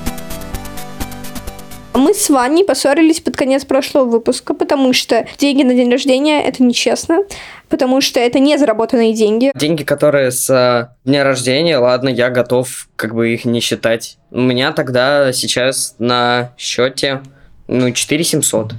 Мы 1.92 2.14
с 2.14 2.30
Ваней 2.30 2.64
поссорились 2.64 3.20
под 3.20 3.36
конец 3.36 3.64
прошлого 3.64 4.04
выпуска, 4.04 4.54
потому 4.54 4.92
что 4.92 5.26
деньги 5.38 5.62
на 5.62 5.74
день 5.74 5.90
рождения 5.90 6.42
это 6.42 6.62
нечестно, 6.62 7.24
потому 7.68 8.00
что 8.00 8.20
это 8.20 8.38
не 8.38 8.56
заработанные 8.58 9.12
деньги. 9.12 9.50
Деньги, 9.54 9.82
которые 9.82 10.30
с 10.30 10.48
э, 10.50 10.94
дня 11.04 11.24
рождения, 11.24 11.78
ладно, 11.78 12.08
я 12.08 12.30
готов 12.30 12.88
как 12.94 13.14
бы 13.14 13.34
их 13.34 13.44
не 13.44 13.60
считать. 13.60 14.18
У 14.30 14.40
меня 14.40 14.72
тогда 14.72 15.32
сейчас 15.32 15.96
на 15.98 16.52
счете, 16.56 17.22
ну, 17.66 17.90
4700. 17.90 18.74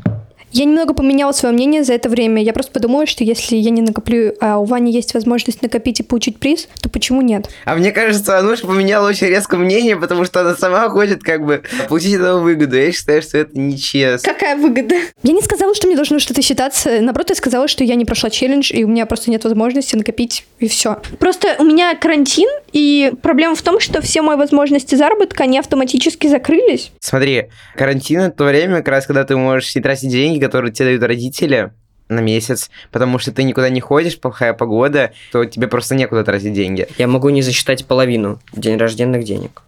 Я 0.52 0.66
немного 0.66 0.94
поменяла 0.94 1.32
свое 1.32 1.54
мнение 1.54 1.84
за 1.84 1.94
это 1.94 2.10
время. 2.10 2.44
Я 2.44 2.54
просто 2.54 2.72
подумала, 2.72 3.06
что 3.06 3.24
если 3.24 3.56
я 3.56 3.70
не 3.70 3.82
накоплю, 3.82 4.34
а 4.42 4.58
у 4.58 4.66
Вани 4.66 4.92
есть 4.92 5.14
возможность 5.14 5.62
накопить 5.62 6.00
и 6.02 6.04
получить 6.04 6.38
приз, 6.38 6.68
то 6.82 6.90
почему 6.90 7.22
нет? 7.22 7.50
А 7.66 7.76
мне 7.76 7.92
кажется, 7.92 8.38
Ануша 8.38 8.68
поменяла 8.68 9.08
очень 9.08 9.28
резко 9.28 9.58
мнение, 9.58 9.96
потому 9.96 10.26
что 10.26 10.42
она 10.42 10.56
сама 10.56 10.90
хочет 10.90 11.24
как 11.24 11.46
бы 11.46 11.64
получить 11.88 12.16
этого 12.16 12.40
выгоду. 12.40 12.76
Я 12.76 12.92
считаю, 12.92 13.22
что 13.22 13.38
это 13.38 13.58
нечестно. 13.58 14.32
Какая 14.32 14.58
выгода? 14.58 14.96
Я 15.24 15.34
не 15.34 15.42
сказала, 15.42 15.74
что 15.74 15.88
мне 15.88 15.96
должно 15.96 16.20
что-то 16.20 16.42
считаться. 16.42 17.00
Наоборот, 17.00 17.30
я 17.30 17.36
сказала, 17.36 17.68
что 17.68 17.84
я 17.84 17.96
не 17.96 18.06
прошла 18.06 18.30
челлендж, 18.30 18.72
и 18.74 18.84
у 18.84 18.88
меня 18.88 19.06
просто 19.06 19.32
нет 19.32 19.44
возможности 19.44 19.96
накопить, 19.96 20.46
и 20.60 20.68
все. 20.68 21.02
Просто 21.20 21.56
у 21.60 21.64
меня 21.64 21.96
карантин, 21.96 22.50
и 22.74 23.14
проблема 23.22 23.56
в 23.56 23.62
том, 23.62 23.80
что 23.80 24.02
все 24.02 24.22
мои 24.22 24.36
возможности 24.36 24.96
заработка, 24.96 25.44
они 25.44 25.60
автоматически 25.60 26.28
закрылись. 26.28 26.92
Смотри, 27.00 27.46
карантин 27.76 28.20
это 28.22 28.38
то 28.38 28.44
время, 28.46 28.78
как 28.78 28.90
раз 28.90 29.06
когда 29.06 29.24
ты 29.24 29.38
можешь 29.38 29.74
не 29.76 29.82
тратить 29.82 30.10
деньги, 30.10 30.41
которые 30.42 30.72
тебе 30.72 30.88
дают 30.88 31.04
родители 31.04 31.72
на 32.10 32.20
месяц, 32.20 32.70
потому 32.92 33.20
что 33.20 33.32
ты 33.32 33.44
никуда 33.44 33.70
не 33.70 33.80
ходишь, 33.80 34.20
плохая 34.20 34.54
погода, 34.54 35.14
то 35.32 35.46
тебе 35.46 35.68
просто 35.68 35.96
некуда 35.96 36.24
тратить 36.24 36.54
деньги. 36.54 36.88
Я 36.98 37.08
могу 37.08 37.30
не 37.30 37.42
засчитать 37.42 37.86
половину 37.86 38.40
день 38.54 38.78
рожденных 38.78 39.24
денег. 39.24 39.64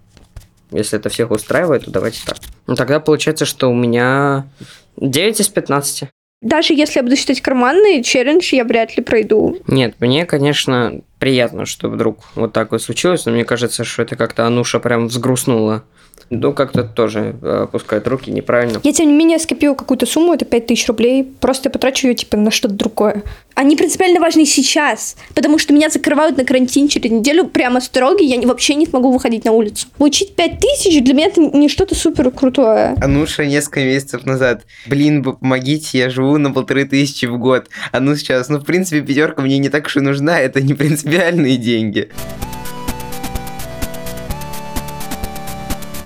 Если 0.72 1.00
это 1.00 1.10
всех 1.10 1.32
устраивает, 1.32 1.86
то 1.86 1.92
давайте 1.92 2.20
так. 2.26 2.38
Ну 2.68 2.76
тогда 2.76 3.00
получается, 3.00 3.46
что 3.46 3.70
у 3.70 3.76
меня 3.76 4.48
9 4.98 5.40
из 5.40 5.48
15. 5.48 6.10
Даже 6.42 6.74
если 6.74 7.00
я 7.00 7.04
буду 7.04 7.16
считать 7.16 7.40
карманный 7.42 8.04
челлендж, 8.04 8.54
я 8.54 8.66
вряд 8.66 8.98
ли 8.98 9.04
пройду. 9.04 9.60
Нет, 9.68 9.96
мне, 10.00 10.26
конечно, 10.26 11.02
приятно, 11.24 11.66
что 11.66 11.88
вдруг 11.88 12.18
вот 12.36 12.52
так 12.52 12.74
вот 12.74 12.82
случилось, 12.82 13.26
но 13.26 13.32
мне 13.32 13.46
кажется, 13.46 13.86
что 13.86 14.02
это 14.02 14.18
как-то 14.18 14.46
Ануша 14.46 14.82
прям 14.82 15.08
взгрустнула. 15.08 15.86
Ну, 16.30 16.54
как-то 16.54 16.84
тоже 16.84 17.36
э, 17.42 17.64
опускает 17.64 18.08
руки 18.08 18.32
неправильно. 18.32 18.80
Я, 18.84 18.94
тем 18.94 19.08
не 19.08 19.14
менее, 19.14 19.40
скопила 19.40 19.76
какую-то 19.76 20.06
сумму, 20.06 20.34
это 20.34 20.46
5000 20.46 20.88
рублей, 20.88 21.24
просто 21.40 21.70
я 21.70 21.72
потрачу 21.72 22.08
ее, 22.08 22.16
типа, 22.16 22.38
на 22.38 22.50
что-то 22.50 22.74
другое. 22.74 23.24
Они 23.56 23.76
принципиально 23.76 24.20
важны 24.20 24.46
сейчас, 24.46 25.16
потому 25.36 25.60
что 25.60 25.74
меня 25.74 25.90
закрывают 25.90 26.38
на 26.38 26.44
карантин 26.44 26.88
через 26.88 27.12
неделю, 27.12 27.46
прямо 27.46 27.82
строгий, 27.82 28.26
я 28.26 28.42
вообще 28.48 28.74
не 28.76 28.88
смогу 28.88 29.12
выходить 29.12 29.46
на 29.46 29.52
улицу. 29.52 29.88
Получить 29.98 30.36
5000 30.36 31.04
для 31.04 31.14
меня 31.14 31.28
это 31.28 31.42
не 31.42 31.70
что-то 31.70 31.94
супер 31.94 32.32
крутое. 32.32 32.96
Ануша 33.00 33.46
несколько 33.46 33.82
месяцев 33.82 34.26
назад, 34.26 34.66
блин, 34.88 35.22
вы 35.22 35.34
помогите, 35.34 36.00
я 36.00 36.10
живу 36.10 36.38
на 36.38 36.52
полторы 36.52 36.86
тысячи 36.86 37.28
в 37.28 37.38
год. 37.38 37.68
А 37.92 38.00
ну 38.00 38.16
сейчас, 38.16 38.50
ну, 38.50 38.58
в 38.58 38.66
принципе, 38.66 39.02
пятерка 39.02 39.42
мне 39.42 39.60
не 39.60 39.70
так 39.70 39.86
уж 39.86 39.98
и 39.98 40.00
нужна, 40.00 40.40
это 40.40 40.62
не 40.62 40.74
принципиальные 41.14 41.58
деньги. 41.58 42.10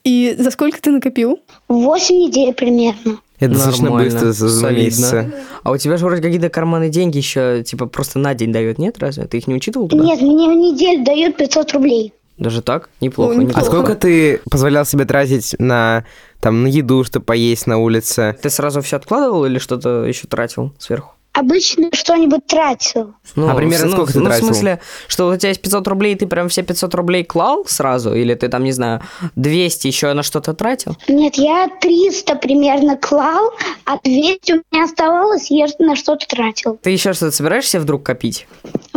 И 0.04 0.36
за 0.38 0.52
сколько 0.52 0.82
ты 0.82 0.92
накопил? 0.92 1.40
8 1.68 2.16
недель 2.16 2.54
примерно. 2.54 3.20
Это 3.40 3.54
достаточно 3.54 3.92
быстро, 3.92 4.32
за 4.32 4.72
месяца. 4.72 5.32
А 5.64 5.72
у 5.72 5.78
тебя 5.78 5.98
же 5.98 6.06
вроде 6.06 6.22
какие-то 6.22 6.50
карманные 6.50 6.90
деньги 6.90 7.18
еще, 7.18 7.64
типа, 7.64 7.86
просто 7.86 8.20
на 8.20 8.34
день 8.34 8.52
дают, 8.52 8.80
нет? 8.80 8.98
Разве? 9.00 9.26
Ты 9.26 9.38
их 9.38 9.48
не 9.48 9.56
учитывал 9.56 9.88
туда? 9.88 10.04
Нет, 10.04 10.22
мне 10.22 10.48
в 10.50 10.56
неделю 10.56 11.04
дают 11.06 11.38
500 11.38 11.74
рублей. 11.74 12.14
Даже 12.38 12.62
так? 12.62 12.90
Неплохо, 13.02 13.34
Ну, 13.34 13.42
А 13.42 13.44
неплохо. 13.44 13.66
сколько 13.66 13.96
ты 13.96 14.42
позволял 14.50 14.86
себе 14.86 15.06
тратить 15.06 15.56
на, 15.60 16.06
там, 16.40 16.64
на 16.64 16.68
еду, 16.68 17.04
чтобы 17.04 17.26
поесть 17.26 17.68
на 17.68 17.78
улице? 17.78 18.36
Ты 18.42 18.50
сразу 18.50 18.82
все 18.82 18.96
откладывал 18.98 19.46
или 19.46 19.60
что-то 19.60 20.04
еще 20.06 20.28
тратил 20.28 20.74
сверху? 20.80 21.17
Обычно 21.38 21.90
что-нибудь 21.94 22.48
тратил. 22.48 23.14
Ну, 23.36 23.48
А 23.48 23.54
примерно 23.54 23.88
в- 23.88 23.92
сколько 23.92 24.14
ты 24.14 24.20
ну, 24.20 24.26
тратил? 24.26 24.44
в 24.44 24.48
смысле, 24.48 24.80
что 25.08 25.28
у 25.30 25.38
тебя 25.38 25.50
есть 25.50 25.62
500 25.62 25.88
рублей, 25.88 26.16
и 26.16 26.18
ты 26.18 26.26
прям 26.26 26.50
все 26.50 26.64
500 26.64 26.96
рублей 26.96 27.24
клал 27.24 27.64
сразу? 27.68 28.16
Или 28.16 28.34
ты 28.34 28.48
там, 28.48 28.64
не 28.64 28.72
знаю, 28.72 29.02
200 29.36 29.86
еще 29.86 30.12
на 30.14 30.24
что-то 30.24 30.56
тратил? 30.56 30.98
Нет, 31.08 31.36
я 31.36 31.68
300 31.80 32.36
примерно 32.38 32.98
клал, 32.98 33.52
а 33.86 34.00
200 34.04 34.52
у 34.54 34.56
меня 34.72 34.86
оставалось, 34.86 35.52
я 35.52 35.68
на 35.78 35.96
что-то 35.96 36.26
тратил. 36.28 36.80
Ты 36.82 36.90
еще 36.90 37.14
что-то 37.14 37.32
собираешься 37.32 37.80
вдруг 37.80 38.02
копить? 38.04 38.48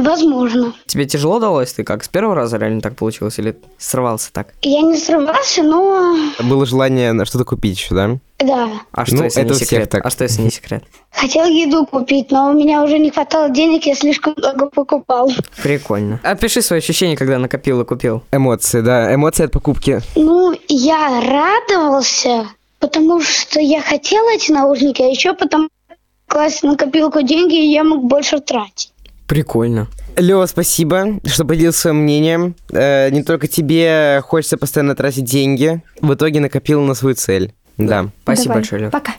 Возможно. 0.03 0.73
Тебе 0.87 1.05
тяжело 1.07 1.39
далось? 1.39 1.73
Ты 1.73 1.85
как, 1.85 2.03
с 2.05 2.09
первого 2.09 2.35
раза 2.35 2.57
реально 2.57 2.81
так 2.81 2.97
получилось? 2.97 3.39
Или 3.39 3.57
срывался 3.79 4.33
так? 4.33 4.49
Я 4.63 4.81
не 4.83 4.97
срывался, 4.97 5.63
но 5.63 6.17
Было 6.43 6.65
желание 6.67 7.13
на 7.13 7.25
что-то 7.27 7.45
купить 7.45 7.77
еще, 7.79 7.95
да? 7.95 8.17
да. 8.39 8.69
А 8.93 9.05
что, 9.05 9.17
Ну, 9.17 9.25
если 9.25 9.43
это 9.43 9.53
не 9.55 9.59
секрет? 9.61 9.91
так. 9.91 10.05
А 10.07 10.11
что, 10.11 10.25
если 10.25 10.43
не 10.43 10.51
секрет? 10.51 10.85
Хотел 11.13 11.45
еду 11.47 11.85
купить, 11.87 12.31
но 12.31 12.51
у 12.51 12.55
меня 12.55 12.83
уже 12.83 12.99
не 12.99 13.11
хватало 13.11 13.51
денег, 13.51 13.85
я 13.85 13.95
слишком 13.95 14.35
много 14.37 14.71
покупал. 14.71 15.31
Прикольно. 15.63 16.19
Опиши 16.23 16.63
свои 16.63 16.79
ощущения, 16.79 17.17
когда 17.17 17.39
накопил 17.39 17.81
и 17.81 17.85
купил. 17.85 18.23
Эмоции, 18.33 18.81
да, 18.81 19.15
эмоции 19.15 19.45
от 19.45 19.53
покупки. 19.53 20.01
Ну, 20.17 20.55
я 20.69 21.21
радовался, 21.21 22.47
потому 22.79 23.21
что 23.21 23.61
я 23.61 23.81
хотел 23.83 24.27
эти 24.29 24.51
наушники, 24.53 25.03
а 25.03 25.07
еще 25.07 25.35
потому 25.35 25.65
что 25.65 25.97
класть 26.27 26.63
на 26.63 26.77
копилку 26.77 27.23
деньги, 27.23 27.57
и 27.57 27.73
я 27.73 27.85
мог 27.85 28.05
больше 28.05 28.41
тратить. 28.41 28.93
Прикольно. 29.31 29.87
Лева, 30.17 30.45
спасибо, 30.47 31.21
что 31.25 31.45
поделился 31.45 31.83
своим 31.83 31.99
мнением. 31.99 32.57
Э, 32.73 33.11
не 33.11 33.23
только 33.23 33.47
тебе 33.47 34.21
хочется 34.25 34.57
постоянно 34.57 34.97
тратить 34.97 35.23
деньги, 35.23 35.83
в 36.01 36.13
итоге 36.15 36.41
накопил 36.41 36.81
на 36.81 36.95
свою 36.95 37.15
цель. 37.15 37.55
Да. 37.77 38.09
Спасибо 38.25 38.47
Давай. 38.49 38.59
большое, 38.59 38.83
Лев. 38.83 38.91
Пока. 38.91 39.13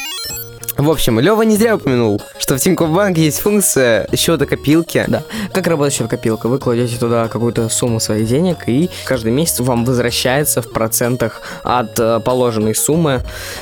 В 0.77 0.89
общем, 0.89 1.19
Лева 1.19 1.41
не 1.43 1.57
зря 1.57 1.75
упомянул, 1.75 2.21
что 2.39 2.57
в 2.57 2.59
Тинькофф 2.59 2.89
Банке 2.89 3.25
есть 3.25 3.39
функция 3.39 4.07
счета 4.15 4.45
копилки. 4.45 5.05
Да. 5.07 5.23
Как 5.53 5.67
работает 5.67 5.93
счет 5.93 6.07
копилка? 6.07 6.47
Вы 6.47 6.59
кладете 6.59 6.97
туда 6.97 7.27
какую-то 7.27 7.69
сумму 7.69 7.99
своих 7.99 8.27
денег, 8.27 8.67
и 8.67 8.89
каждый 9.05 9.31
месяц 9.31 9.59
вам 9.59 9.85
возвращается 9.85 10.61
в 10.61 10.71
процентах 10.71 11.41
от 11.63 11.99
э, 11.99 12.19
положенной 12.19 12.73
суммы 12.73 13.21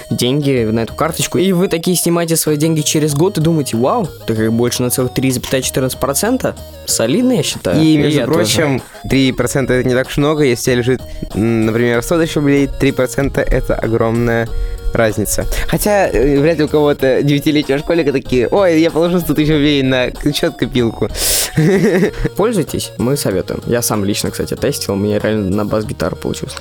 деньги 0.10 0.64
на 0.72 0.82
эту 0.82 0.94
карточку. 0.94 1.38
И 1.38 1.52
вы 1.52 1.68
такие 1.68 1.98
снимаете 1.98 2.36
свои 2.36 2.58
деньги 2.58 2.82
через 2.82 3.16
год 3.16 3.38
и 3.38 3.42
думаете, 3.42 3.78
вау, 3.78 4.08
так 4.28 4.38
как 4.38 4.54
больше 4.54 4.84
на 4.84 4.90
целых 4.90 5.12
3,14%. 5.14 6.56
Солидно, 6.86 7.34
я 7.34 7.44
считаю. 7.44 7.82
И, 7.82 7.98
между 7.98 8.26
тоже. 8.26 8.34
прочим, 8.34 8.82
3% 9.06 9.72
это 9.72 9.88
не 9.88 9.94
так 9.94 10.08
уж 10.08 10.18
много. 10.18 10.44
Если 10.44 10.74
лежит, 10.74 11.02
например, 11.34 12.02
100 12.02 12.20
тысяч 12.20 12.36
рублей, 12.36 12.70
3% 12.80 13.40
это 13.40 13.76
огромная 13.76 14.48
разница. 14.94 15.46
Хотя, 15.68 16.10
э, 16.10 16.40
вряд 16.40 16.58
ли 16.58 16.64
у 16.64 16.68
кого-то 16.68 17.22
девятилетнего 17.24 17.80
школьника 17.80 18.12
такие, 18.12 18.48
ой, 18.48 18.82
я 18.82 18.92
положу 18.92 19.20
100 19.20 19.34
тысяч 19.34 19.50
рублей 19.50 19.84
на 19.84 20.12
счет 20.34 20.56
копилку. 20.56 21.10
Пользуйтесь, 22.36 22.92
мы 22.98 23.18
советуем. 23.18 23.62
Я 23.66 23.82
сам 23.82 24.06
лично, 24.06 24.32
кстати, 24.32 24.56
тестил, 24.56 24.96
меня 24.96 25.20
реально 25.20 25.56
на 25.56 25.66
бас-гитару 25.66 26.16
получилось 26.16 26.54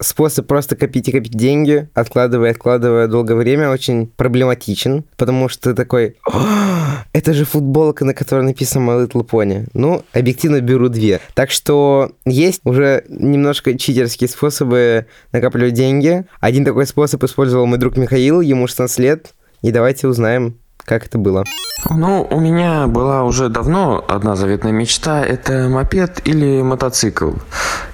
Способ 0.00 0.46
просто 0.46 0.76
копить 0.76 1.08
и 1.08 1.12
копить 1.12 1.36
деньги, 1.36 1.88
откладывая, 1.94 2.52
откладывая 2.52 3.06
долгое 3.06 3.34
время, 3.34 3.70
очень 3.70 4.06
проблематичен, 4.06 5.04
потому 5.16 5.48
что 5.48 5.70
ты 5.70 5.76
такой, 5.76 6.16
«А, 6.30 7.04
это 7.12 7.34
же 7.34 7.44
футболка, 7.44 8.04
на 8.04 8.14
которой 8.14 8.42
написано 8.42 8.90
My 8.90 9.06
Little 9.06 9.28
Pony. 9.28 9.68
Ну, 9.74 10.02
объективно 10.12 10.60
беру 10.60 10.88
две. 10.88 11.20
Так 11.34 11.50
что 11.50 12.12
есть 12.24 12.60
уже 12.64 13.04
немножко 13.08 13.78
читерские 13.78 14.28
способы 14.28 15.06
накапливать 15.32 15.74
деньги. 15.74 16.24
Один 16.40 16.64
такой 16.64 16.86
способ 16.86 17.22
использовал 17.24 17.66
мой 17.66 17.78
друг 17.78 17.96
Михаил, 17.96 18.40
ему 18.40 18.66
16 18.66 18.98
лет, 19.00 19.34
и 19.62 19.70
давайте 19.70 20.08
узнаем, 20.08 20.56
как 20.84 21.06
это 21.06 21.18
было. 21.18 21.44
Ну, 21.88 22.26
у 22.30 22.40
меня 22.40 22.86
была 22.86 23.24
уже 23.24 23.48
давно 23.48 24.04
одна 24.06 24.36
заветная 24.36 24.72
мечта– 24.72 25.24
это 25.24 25.68
мопед 25.68 26.20
или 26.24 26.62
мотоцикл. 26.62 27.32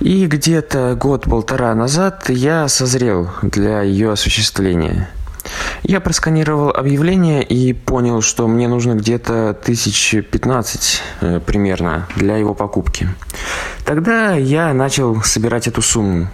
И 0.01 0.27
где-то 0.27 0.97
год-полтора 1.01 1.75
назад 1.75 2.29
я 2.29 2.69
созрел 2.69 3.31
для 3.43 3.83
ее 3.83 4.13
осуществления. 4.13 5.09
Я 5.83 6.01
просканировал 6.01 6.71
объявление 6.71 7.43
и 7.45 7.73
понял, 7.73 8.21
что 8.21 8.49
мне 8.49 8.67
нужно 8.67 8.95
где-то 8.95 9.55
тысяч 9.55 10.17
пятнадцать 10.31 11.03
э, 11.21 11.39
примерно 11.39 12.09
для 12.17 12.37
его 12.37 12.55
покупки. 12.55 13.09
Тогда 13.87 14.35
я 14.35 14.75
начал 14.75 15.23
собирать 15.23 15.69
эту 15.69 15.81
сумму. 15.81 16.27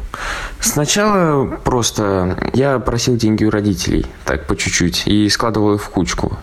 Сначала 0.59 1.45
просто 1.45 2.39
я 2.55 2.79
просил 2.79 3.17
деньги 3.17 3.45
у 3.45 3.51
родителей, 3.51 4.07
так 4.25 4.47
по 4.47 4.57
чуть-чуть, 4.57 5.07
и 5.07 5.29
складывал 5.29 5.75
их 5.75 5.83
в 5.83 5.91
кучку. 5.91 6.39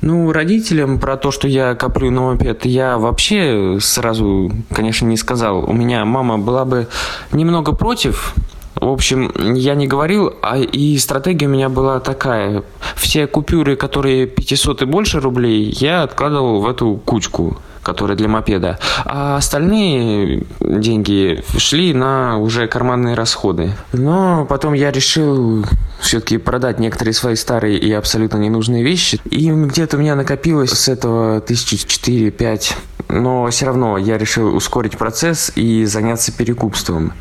Ну, 0.00 0.32
родителям 0.32 0.98
про 0.98 1.16
то, 1.16 1.30
что 1.30 1.46
я 1.46 1.76
коплю 1.76 2.10
на 2.10 2.22
мопед, 2.22 2.66
я 2.66 2.98
вообще 2.98 3.78
сразу, 3.80 4.50
конечно, 4.74 5.06
не 5.06 5.16
сказал. 5.16 5.70
У 5.70 5.72
меня 5.72 6.04
мама 6.04 6.36
была 6.36 6.64
бы 6.64 6.88
немного 7.30 7.70
против, 7.70 8.34
в 8.74 8.88
общем, 8.88 9.30
я 9.54 9.76
не 9.76 9.86
говорил, 9.86 10.34
а 10.42 10.58
и 10.58 10.98
стратегия 10.98 11.46
у 11.46 11.50
меня 11.50 11.68
была 11.68 12.00
такая. 12.00 12.64
Все 12.96 13.28
купюры, 13.28 13.76
которые 13.76 14.26
500 14.26 14.82
и 14.82 14.84
больше 14.84 15.20
рублей, 15.20 15.72
я 15.78 16.02
откладывал 16.02 16.60
в 16.60 16.68
эту 16.68 17.00
кучку 17.04 17.58
которая 17.82 18.16
для 18.16 18.28
мопеда. 18.28 18.78
А 19.04 19.36
остальные 19.36 20.44
деньги 20.60 21.42
шли 21.56 21.94
на 21.94 22.38
уже 22.38 22.66
карманные 22.66 23.14
расходы. 23.14 23.72
Но 23.92 24.46
потом 24.46 24.74
я 24.74 24.90
решил 24.90 25.64
все-таки 26.00 26.38
продать 26.38 26.78
некоторые 26.78 27.14
свои 27.14 27.34
старые 27.34 27.78
и 27.78 27.92
абсолютно 27.92 28.38
ненужные 28.38 28.82
вещи. 28.82 29.20
И 29.24 29.50
где-то 29.50 29.96
у 29.96 30.00
меня 30.00 30.14
накопилось 30.14 30.70
с 30.70 30.88
этого 30.88 31.40
тысячи 31.40 31.76
четыре-пять 31.76 32.76
но 33.10 33.48
все 33.50 33.66
равно 33.66 33.98
я 33.98 34.18
решил 34.18 34.54
ускорить 34.54 34.96
процесс 34.96 35.52
и 35.54 35.84
заняться 35.84 36.32
перекупством. 36.32 37.12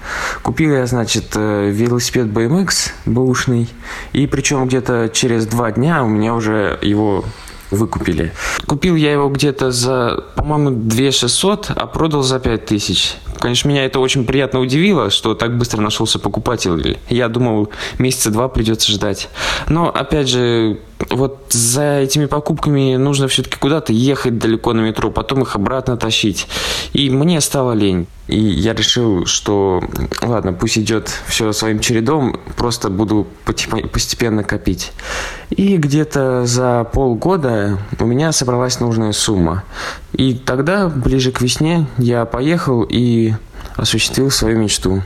Купил 0.43 0.73
я, 0.73 0.85
значит, 0.85 1.31
э, 1.35 1.69
велосипед 1.71 2.27
BMX 2.27 2.91
бэушный, 3.05 3.69
и 4.13 4.27
причем 4.27 4.67
где-то 4.67 5.09
через 5.11 5.45
два 5.47 5.71
дня 5.71 6.03
у 6.03 6.07
меня 6.07 6.33
уже 6.35 6.77
его 6.81 7.25
выкупили. 7.71 8.33
Купил 8.67 8.95
я 8.95 9.11
его 9.11 9.29
где-то 9.29 9.71
за, 9.71 10.23
по-моему, 10.35 10.71
2 10.71 11.11
600, 11.11 11.71
а 11.75 11.87
продал 11.87 12.23
за 12.23 12.39
5 12.39 12.65
тысяч. 12.65 13.15
Конечно, 13.39 13.69
меня 13.69 13.85
это 13.85 13.99
очень 13.99 14.25
приятно 14.25 14.59
удивило, 14.59 15.09
что 15.09 15.33
так 15.33 15.57
быстро 15.57 15.81
нашелся 15.81 16.19
покупатель. 16.19 16.99
Я 17.09 17.29
думал, 17.29 17.69
месяца 17.97 18.31
два 18.31 18.49
придется 18.49 18.91
ждать. 18.91 19.29
Но, 19.67 19.89
опять 19.89 20.27
же, 20.27 20.79
вот 21.09 21.45
за 21.49 21.99
этими 21.99 22.25
покупками 22.25 22.97
нужно 22.97 23.27
все-таки 23.27 23.57
куда-то 23.57 23.93
ехать 23.93 24.37
далеко 24.37 24.73
на 24.73 24.81
метро, 24.81 25.09
потом 25.09 25.41
их 25.43 25.55
обратно 25.55 25.95
тащить. 25.95 26.47
И 26.93 27.09
мне 27.09 27.39
стало 27.41 27.71
лень. 27.71 28.07
И 28.27 28.39
я 28.39 28.73
решил, 28.73 29.25
что 29.25 29.81
ладно, 30.21 30.53
пусть 30.53 30.77
идет 30.77 31.09
все 31.27 31.51
своим 31.51 31.79
чередом, 31.79 32.39
просто 32.57 32.89
буду 32.89 33.25
постепенно 33.43 34.43
копить. 34.43 34.91
И 35.49 35.77
где-то 35.77 36.45
за 36.45 36.83
полгода 36.83 37.79
у 37.99 38.05
меня 38.05 38.31
собралась 38.31 38.79
нужная 38.79 39.13
сумма. 39.13 39.63
И 40.13 40.35
тогда, 40.35 40.89
ближе 40.89 41.31
к 41.31 41.41
весне, 41.41 41.87
я 41.97 42.25
поехал 42.25 42.85
и 42.87 43.28
осуществил 43.75 44.31
свою 44.31 44.57
мечту. 44.59 45.01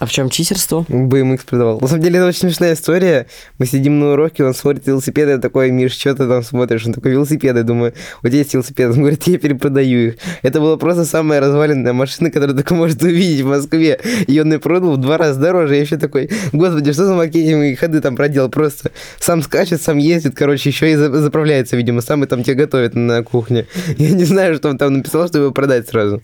А 0.00 0.06
в 0.06 0.10
чем 0.10 0.30
читерство? 0.30 0.86
BMX 0.88 1.40
продавал. 1.44 1.78
На 1.78 1.86
самом 1.86 2.02
деле, 2.02 2.16
это 2.20 2.28
очень 2.28 2.40
смешная 2.40 2.72
история. 2.72 3.26
Мы 3.58 3.66
сидим 3.66 4.00
на 4.00 4.12
уроке, 4.12 4.44
он 4.44 4.54
смотрит 4.54 4.86
велосипеды, 4.86 5.32
я 5.32 5.38
такой, 5.38 5.70
Миш, 5.70 5.92
что 5.92 6.14
ты 6.14 6.26
там 6.26 6.42
смотришь? 6.42 6.86
Он 6.86 6.94
такой, 6.94 7.10
велосипеды. 7.10 7.64
Думаю, 7.64 7.92
вот 8.22 8.30
здесь 8.30 8.44
есть 8.44 8.54
велосипеды. 8.54 8.94
Он 8.94 9.00
говорит, 9.00 9.22
я 9.24 9.38
перепродаю 9.38 10.08
их. 10.08 10.14
Это 10.40 10.58
была 10.58 10.78
просто 10.78 11.04
самая 11.04 11.40
разваленная 11.40 11.92
машина, 11.92 12.30
которую 12.30 12.56
только 12.56 12.74
может 12.74 13.02
увидеть 13.02 13.42
в 13.42 13.48
Москве. 13.48 14.00
И 14.26 14.40
он 14.40 14.50
ее 14.50 14.58
продал 14.58 14.92
в 14.92 14.96
два 14.96 15.18
раза 15.18 15.38
дороже. 15.38 15.74
Я 15.74 15.82
еще 15.82 15.98
такой, 15.98 16.30
господи, 16.52 16.94
что 16.94 17.04
за 17.04 17.14
маркетинговые 17.14 17.76
ходы 17.76 18.00
там 18.00 18.16
проделал? 18.16 18.48
Просто 18.48 18.92
сам 19.18 19.42
скачет, 19.42 19.82
сам 19.82 19.98
ездит, 19.98 20.34
короче, 20.34 20.70
еще 20.70 20.90
и 20.92 20.96
заправляется, 20.96 21.76
видимо, 21.76 22.00
сам 22.00 22.24
и 22.24 22.26
там 22.26 22.42
тебе 22.42 22.54
готовит 22.54 22.94
на 22.94 23.22
кухне. 23.22 23.66
Я 23.98 24.12
не 24.12 24.24
знаю, 24.24 24.54
что 24.54 24.70
он 24.70 24.78
там 24.78 24.94
написал, 24.94 25.28
чтобы 25.28 25.44
его 25.44 25.52
продать 25.52 25.86
сразу. 25.90 26.22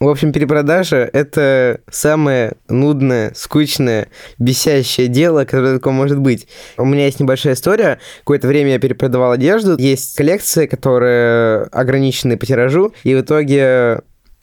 В 0.00 0.08
общем, 0.08 0.32
перепродажа– 0.32 1.10
это 1.12 1.82
самое 1.90 2.54
нудное, 2.70 3.32
скучное, 3.34 4.08
бесящее 4.38 5.08
дело, 5.08 5.44
которое 5.44 5.74
такое 5.74 5.92
может 5.92 6.18
быть. 6.18 6.48
У 6.78 6.86
меня 6.86 7.04
есть 7.04 7.20
небольшая 7.20 7.52
история. 7.52 7.98
Какое-то 8.20 8.48
время 8.48 8.70
я 8.72 8.78
перепродавал 8.78 9.32
одежду. 9.32 9.76
Есть 9.76 10.16
коллекции, 10.16 10.64
которые 10.64 11.64
ограничены 11.64 12.38
по 12.38 12.46
тиражу, 12.46 12.94
и 13.04 13.14
в 13.14 13.20
итоге 13.20 14.00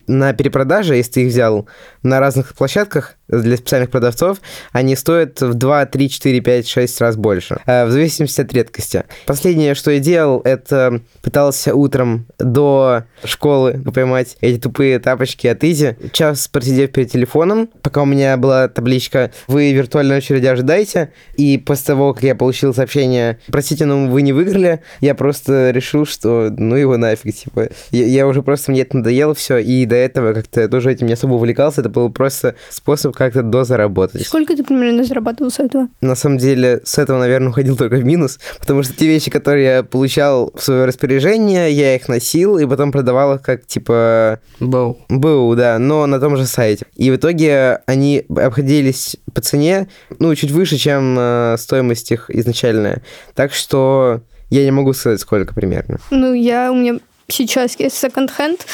на 0.07 0.33
перепродаже, 0.33 0.95
если 0.95 1.11
ты 1.11 1.21
их 1.23 1.29
взял 1.29 1.67
на 2.03 2.19
разных 2.19 2.55
площадках 2.55 3.15
для 3.27 3.57
специальных 3.57 3.89
продавцов, 3.89 4.39
они 4.71 4.95
стоят 4.95 5.41
в 5.41 5.53
2, 5.53 5.85
3, 5.85 6.09
4, 6.09 6.41
5, 6.41 6.67
6 6.67 7.01
раз 7.01 7.15
больше, 7.17 7.57
э, 7.65 7.85
в 7.85 7.91
зависимости 7.91 8.39
от 8.39 8.53
редкости. 8.53 9.03
Последнее, 9.25 9.75
что 9.75 9.91
я 9.91 9.99
делал, 9.99 10.41
это 10.43 11.01
пытался 11.21 11.75
утром 11.75 12.25
до 12.39 13.03
школы 13.23 13.81
поймать 13.93 14.37
эти 14.41 14.59
тупые 14.59 14.99
тапочки 14.99 15.47
от 15.47 15.63
Изи, 15.63 15.95
час 16.13 16.47
просидев 16.47 16.91
перед 16.91 17.11
телефоном, 17.11 17.69
пока 17.81 18.01
у 18.01 18.05
меня 18.05 18.37
была 18.37 18.69
табличка 18.69 19.31
«Вы 19.47 19.73
виртуальной 19.73 20.17
очереди 20.17 20.45
ожидаете», 20.45 21.11
и 21.35 21.57
после 21.57 21.87
того, 21.87 22.13
как 22.13 22.23
я 22.23 22.35
получил 22.35 22.73
сообщение 22.73 23.39
«Простите, 23.47 23.85
но 23.85 24.07
вы 24.07 24.21
не 24.21 24.31
выиграли», 24.31 24.81
я 25.01 25.15
просто 25.15 25.71
решил, 25.71 26.05
что 26.05 26.49
ну 26.55 26.75
его 26.75 26.97
нафиг, 26.97 27.35
типа. 27.35 27.69
Я, 27.91 28.05
я 28.05 28.27
уже 28.27 28.41
просто, 28.41 28.71
мне 28.71 28.81
это 28.81 28.97
надоело 28.97 29.33
все, 29.33 29.57
и 29.57 29.85
до 29.85 29.96
этого 30.05 30.33
как-то 30.33 30.61
я 30.61 30.67
тоже 30.67 30.91
этим 30.91 31.07
не 31.07 31.13
особо 31.13 31.33
увлекался, 31.33 31.81
это 31.81 31.89
был 31.89 32.09
просто 32.11 32.55
способ 32.69 33.15
как-то 33.15 33.43
дозаработать. 33.43 34.25
Сколько 34.25 34.55
ты 34.55 34.63
примерно 34.63 35.03
зарабатывал 35.03 35.51
с 35.51 35.59
этого? 35.59 35.87
На 36.01 36.15
самом 36.15 36.37
деле, 36.37 36.81
с 36.83 36.97
этого, 36.97 37.19
наверное, 37.19 37.49
уходил 37.49 37.75
только 37.77 37.95
в 37.95 38.05
минус, 38.05 38.39
потому 38.59 38.83
что 38.83 38.93
те 38.93 39.07
вещи, 39.07 39.31
которые 39.31 39.65
я 39.65 39.83
получал 39.83 40.51
в 40.55 40.61
свое 40.61 40.85
распоряжение, 40.85 41.71
я 41.71 41.95
их 41.95 42.07
носил 42.07 42.57
и 42.57 42.65
потом 42.65 42.91
продавал 42.91 43.35
их 43.35 43.41
как, 43.41 43.65
типа... 43.65 44.39
Боу. 44.59 44.99
Боу, 45.09 45.55
да, 45.55 45.79
но 45.79 46.05
на 46.05 46.19
том 46.19 46.37
же 46.37 46.45
сайте. 46.45 46.85
И 46.95 47.11
в 47.11 47.15
итоге 47.15 47.81
они 47.85 48.25
обходились 48.29 49.17
по 49.33 49.41
цене, 49.41 49.87
ну, 50.19 50.33
чуть 50.35 50.51
выше, 50.51 50.77
чем 50.77 51.15
э, 51.17 51.55
стоимость 51.57 52.11
их 52.11 52.29
изначальная. 52.29 53.01
Так 53.35 53.53
что 53.53 54.21
я 54.49 54.63
не 54.63 54.71
могу 54.71 54.93
сказать, 54.93 55.19
сколько 55.19 55.53
примерно. 55.53 55.97
Ну, 56.09 56.33
я, 56.33 56.71
у 56.71 56.75
меня 56.75 56.99
сейчас 57.27 57.79
есть 57.79 57.97
секонд-хенд. 57.97 58.65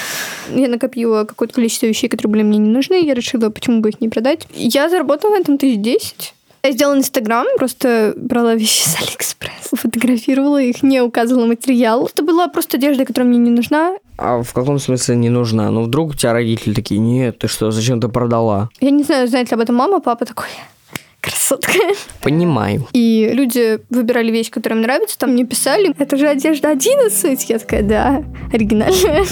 Я 0.49 0.67
накопила 0.67 1.23
какое-то 1.25 1.55
количество 1.55 1.85
вещей, 1.85 2.07
которые 2.07 2.31
были 2.31 2.43
мне 2.43 2.57
не 2.57 2.69
нужны. 2.69 3.05
Я 3.05 3.13
решила, 3.13 3.49
почему 3.49 3.81
бы 3.81 3.89
их 3.89 4.01
не 4.01 4.09
продать. 4.09 4.47
Я 4.53 4.89
заработала 4.89 5.31
на 5.31 5.39
этом 5.39 5.57
тысяч 5.57 5.81
десять. 5.81 6.33
Я 6.65 6.71
сделала 6.71 6.95
Инстаграм, 6.95 7.45
просто 7.57 8.13
брала 8.15 8.55
вещи 8.55 8.87
с 8.87 8.95
Алиэкспресс, 8.97 9.71
фотографировала 9.73 10.61
их, 10.61 10.81
не 10.81 11.01
указывала 11.01 11.45
материал. 11.45 12.07
Это 12.07 12.23
была 12.23 12.47
просто 12.47 12.77
одежда, 12.77 13.03
которая 13.03 13.29
мне 13.29 13.37
не 13.37 13.49
нужна. 13.49 13.97
А 14.17 14.41
в 14.41 14.53
каком 14.53 14.79
смысле 14.79 15.17
не 15.17 15.27
нужна? 15.27 15.69
Ну, 15.71 15.83
вдруг 15.83 16.11
у 16.11 16.13
тебя 16.13 16.31
родители 16.31 16.73
такие, 16.73 17.01
нет, 17.01 17.39
ты 17.39 17.49
что, 17.49 17.69
зачем 17.71 17.99
ты 17.99 18.07
продала? 18.07 18.69
Я 18.79 18.91
не 18.91 19.03
знаю, 19.03 19.27
знает 19.27 19.51
ли 19.51 19.55
об 19.55 19.59
этом 19.59 19.75
мама, 19.75 19.99
папа 19.99 20.25
такой, 20.25 20.47
красотка. 21.23 21.79
Понимаю. 22.21 22.87
И 22.93 23.29
люди 23.33 23.79
выбирали 23.89 24.31
вещь, 24.31 24.51
которая 24.51 24.77
им 24.79 24.83
нравится, 24.83 25.17
там 25.17 25.31
мне 25.31 25.45
писали, 25.45 25.93
это 25.97 26.17
же 26.17 26.27
одежда 26.27 26.69
11. 26.69 27.49
Я 27.49 27.59
такая, 27.59 27.81
да, 27.81 28.23
оригинальная. 28.51 29.25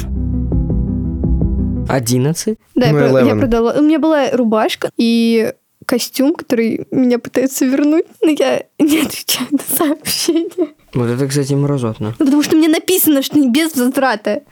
Да,11? 1.88 2.58
Ну, 2.76 2.82
я, 2.82 2.90
я 2.90 3.20
11. 3.20 3.40
продала. 3.40 3.74
У 3.78 3.82
меня 3.82 4.00
была 4.00 4.32
рубашка 4.32 4.90
и 4.98 5.54
костюм, 5.86 6.34
который 6.34 6.88
меня 6.92 7.20
пытаются 7.20 7.66
вернуть, 7.66 8.06
но 8.22 8.30
я 8.30 8.64
не 8.80 9.00
отвечаю 9.00 9.48
на 9.52 9.78
сообщения. 9.78 10.74
Вот 10.94 11.08
это, 11.08 11.28
кстати, 11.28 11.54
мразотно. 11.54 12.16
Ну, 12.18 12.26
потому 12.26 12.44
что 12.44 12.56
мне 12.56 12.70
написано, 12.70 13.22
что 13.22 13.40
без 13.50 13.76
возврата. 13.76 14.44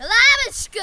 Лавочка 0.00 0.80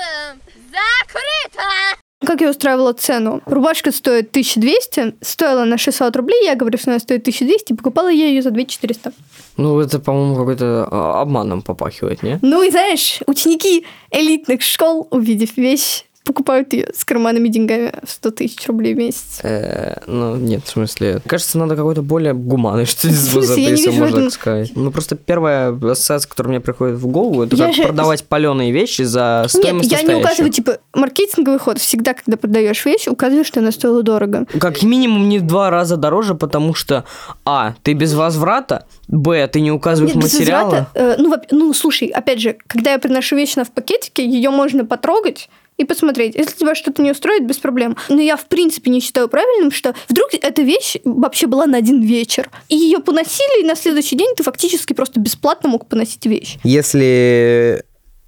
закрыта! 0.71 1.97
Как 2.25 2.41
я 2.41 2.50
устраивала 2.50 2.93
цену? 2.93 3.41
Рубашка 3.45 3.91
стоит 3.91 4.29
1200, 4.31 5.17
стоила 5.21 5.65
на 5.65 5.77
600 5.77 6.15
рублей, 6.15 6.45
я 6.45 6.55
говорю, 6.55 6.79
что 6.79 6.89
она 6.89 7.00
стоит 7.00 7.21
1200, 7.21 7.74
и 7.74 7.75
покупала 7.75 8.07
я 8.12 8.27
ее 8.27 8.41
за 8.41 8.50
2400. 8.50 9.13
Ну, 9.57 9.79
это, 9.79 10.00
по-моему, 10.00 10.36
какой-то 10.36 10.88
а, 10.89 11.21
обманом 11.21 11.62
попахивает, 11.62 12.24
не? 12.24 12.39
Ну 12.41 12.63
и 12.63 12.71
знаешь, 12.71 13.19
ученики 13.27 13.86
элитных 14.09 14.63
школ, 14.63 15.07
увидев 15.12 15.57
вещь, 15.57 16.05
покупают 16.27 16.74
ее 16.74 16.89
с 16.96 17.03
карманными 17.05 17.48
деньгами 17.48 17.91
в 18.03 18.10
100 18.12 18.31
тысяч 18.31 18.67
рублей 18.67 18.93
в 18.93 18.98
месяц. 18.98 19.39
Э, 19.43 19.96
ну, 20.05 20.36
нет, 20.36 20.63
в 20.65 20.69
смысле, 20.69 21.22
кажется, 21.25 21.57
надо 21.57 21.75
какой-то 21.75 22.01
более 22.01 22.34
гуманный, 22.34 22.86
что 22.86 23.07
ли, 23.07 23.13
В 23.13 23.17
смысле? 23.17 23.41
способ, 23.41 23.57
Я 23.57 23.65
не 23.65 23.72
если 23.72 23.89
можно 23.91 24.15
этом- 24.17 24.24
так 24.25 24.34
сказать. 24.34 24.72
Ну, 24.75 24.91
просто 24.91 25.15
первая 25.15 25.72
ассоциация, 25.72 26.29
которая 26.29 26.51
мне 26.51 26.60
приходит 26.60 26.98
в 26.98 27.07
голову, 27.07 27.43
это 27.43 27.55
Я 27.55 27.67
как 27.67 27.75
же- 27.75 27.84
продавать 27.84 28.24
паленые 28.25 28.72
вещи 28.72 29.03
за 29.03 29.39
Нет, 29.43 29.51
стоимость 29.51 29.91
я 29.91 30.01
не 30.03 30.15
указываю, 30.15 30.51
типа, 30.51 30.77
маркетинговый 30.93 31.60
ход. 31.60 31.79
Всегда, 31.79 32.13
когда 32.13 32.38
продаешь 32.38 32.86
вещь, 32.86 33.07
указываешь, 33.07 33.48
что 33.48 33.62
она 33.62 33.72
стоила 33.72 34.03
дорого. 34.03 34.46
Как 34.60 34.84
минимум 34.84 35.29
не 35.29 35.39
в 35.39 35.43
два 35.48 35.69
раза 35.69 35.98
дороже, 35.98 36.36
потому 36.36 36.74
что 36.74 37.05
А, 37.46 37.74
ты 37.84 37.93
без 37.93 38.13
возврата, 38.13 38.86
Б, 39.07 39.48
ты 39.48 39.62
не 39.62 39.72
указываешь 39.72 40.13
Нет, 40.15 40.24
без 40.25 40.33
материалы. 40.33 40.63
возврата, 40.66 40.90
э, 40.96 41.16
ну, 41.18 41.33
ну, 41.51 41.74
слушай, 41.74 42.07
опять 42.09 42.42
же, 42.42 42.57
когда 42.68 42.92
я 42.92 43.00
приношу 43.00 43.35
вещь 43.37 43.53
она 43.55 43.63
в 43.63 43.72
пакетике, 43.72 44.25
ее 44.25 44.50
можно 44.50 44.85
потрогать 44.85 45.50
и 45.77 45.83
посмотреть. 45.83 46.35
Если 46.35 46.57
тебя 46.57 46.75
что-то 46.75 47.01
не 47.01 47.11
устроит, 47.11 47.46
без 47.46 47.57
проблем. 47.57 47.96
Но 48.09 48.22
я, 48.22 48.35
в 48.35 48.46
принципе, 48.48 48.90
не 48.92 49.00
считаю 49.00 49.29
правильным, 49.29 49.72
что 49.72 49.96
вдруг 50.09 50.29
эта 50.33 50.61
вещь 50.61 50.98
вообще 51.03 51.48
была 51.48 51.66
на 51.66 51.77
один 51.77 52.01
вечер. 52.01 52.50
И 52.70 52.75
ее 52.75 53.00
поносили, 53.00 53.61
и 53.61 53.66
на 53.66 53.75
следующий 53.75 54.16
день 54.16 54.33
ты 54.35 54.44
фактически 54.44 54.94
просто 54.94 55.20
бесплатно 55.20 55.70
мог 55.70 55.87
поносить 55.87 56.25
вещь. 56.25 56.57
Если 56.63 57.83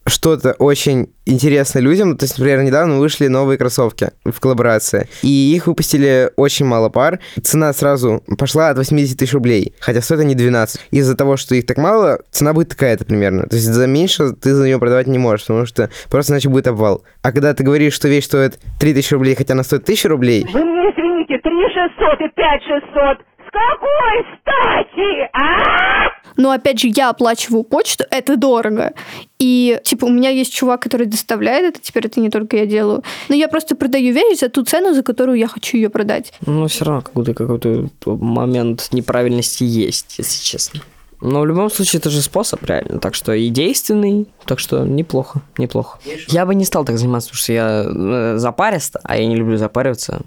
что-то 0.06 0.54
очень 0.54 1.10
интересно 1.26 1.80
людям, 1.80 2.18
то 2.18 2.26
есть, 2.26 2.38
например, 2.40 2.64
недавно 2.64 2.98
вышли 2.98 3.28
новые 3.28 3.58
кроссовки 3.58 4.10
в 4.26 4.40
коллаборации, 4.40 5.08
и 5.22 5.54
их 5.56 5.68
выпустили 5.68 6.32
очень 6.36 6.66
мало 6.66 6.90
пар. 6.90 7.20
Цена 7.42 7.72
сразу 7.74 8.24
пошла 8.38 8.70
от 8.70 8.78
80 8.78 9.18
тысяч 9.18 9.34
рублей, 9.34 9.76
хотя 9.80 10.02
стоят 10.02 10.22
они 10.22 10.36
12. 10.36 10.88
Из-за 10.92 11.16
того, 11.16 11.38
что 11.38 11.56
их 11.56 11.66
так 11.66 11.78
мало, 11.78 12.20
цена 12.32 12.54
будет 12.54 12.70
такая-то 12.70 13.06
примерно. 13.06 13.44
То 13.44 13.56
есть 13.56 13.68
за 13.68 13.88
меньше 13.88 14.32
ты 14.32 14.54
за 14.54 14.66
нее 14.66 14.80
продавать 14.80 15.08
не 15.08 15.20
можешь, 15.20 15.46
потому 15.46 15.66
что 15.66 15.90
просто 16.10 16.34
иначе 16.34 16.50
будет 16.50 16.68
обвал. 16.68 17.04
А 17.22 17.32
когда 17.32 17.54
ты 17.54 17.64
говоришь, 17.64 17.94
что 17.94 18.08
вещь 18.08 18.26
стоит 18.26 18.60
3000 18.80 19.14
рублей, 19.14 19.36
хотя 19.36 19.54
она 19.54 19.64
стоит 19.64 19.84
1000 19.84 20.10
рублей, 20.10 20.48
Вы 20.52 20.64
мне 20.66 20.90
извините, 20.90 21.38
3 21.38 21.52
600 21.98 22.22
и 22.22 22.30
5 22.36 22.64
600. 22.64 23.26
С 23.50 23.52
какой 23.52 24.26
стати, 24.42 25.30
а? 25.34 26.10
Но 26.38 26.52
опять 26.52 26.80
же, 26.80 26.88
я 26.88 27.10
оплачиваю 27.10 27.64
почту, 27.64 28.06
это 28.12 28.38
дорого. 28.38 28.94
И, 29.40 29.80
типа, 29.84 30.06
у 30.06 30.10
меня 30.10 30.30
есть 30.30 30.54
чувак, 30.54 30.82
который 30.82 31.08
доставляет 31.08 31.76
это, 31.76 31.84
теперь 31.84 32.06
это 32.06 32.20
не 32.20 32.30
только 32.30 32.58
я 32.58 32.66
делаю. 32.66 33.04
Но 33.28 33.36
я 33.36 33.48
просто 33.48 33.76
продаю 33.76 34.14
вещь 34.14 34.40
за 34.40 34.50
ту 34.50 34.64
цену, 34.64 34.94
за 34.94 35.04
которую 35.04 35.38
я 35.38 35.48
хочу 35.48 35.78
ее 35.78 35.90
продать. 35.90 36.34
Ну, 36.46 36.68
все 36.68 36.86
равно 36.86 37.02
какой-то 37.02 37.34
какой-то 37.34 37.90
момент 38.06 38.90
неправильности 38.92 39.64
есть, 39.64 40.16
если 40.18 40.44
честно. 40.44 40.82
Но 41.22 41.42
в 41.42 41.46
любом 41.46 41.70
случае 41.70 42.00
это 42.00 42.10
же 42.10 42.22
способ, 42.22 42.64
реально. 42.64 43.00
Так 43.00 43.14
что 43.14 43.34
и 43.34 43.50
действенный, 43.50 44.28
так 44.46 44.60
что 44.60 44.86
неплохо, 44.86 45.42
неплохо. 45.58 46.00
Я 46.28 46.46
бы 46.46 46.56
не 46.56 46.64
стал 46.64 46.86
так 46.86 46.98
заниматься, 46.98 47.30
потому 47.30 47.42
что 47.42 47.54
я 47.54 47.84
э, 47.86 48.38
запарист, 48.38 48.96
а 49.04 49.18
я 49.18 49.26
не 49.26 49.36
люблю 49.36 49.58
запариваться. 49.58 50.22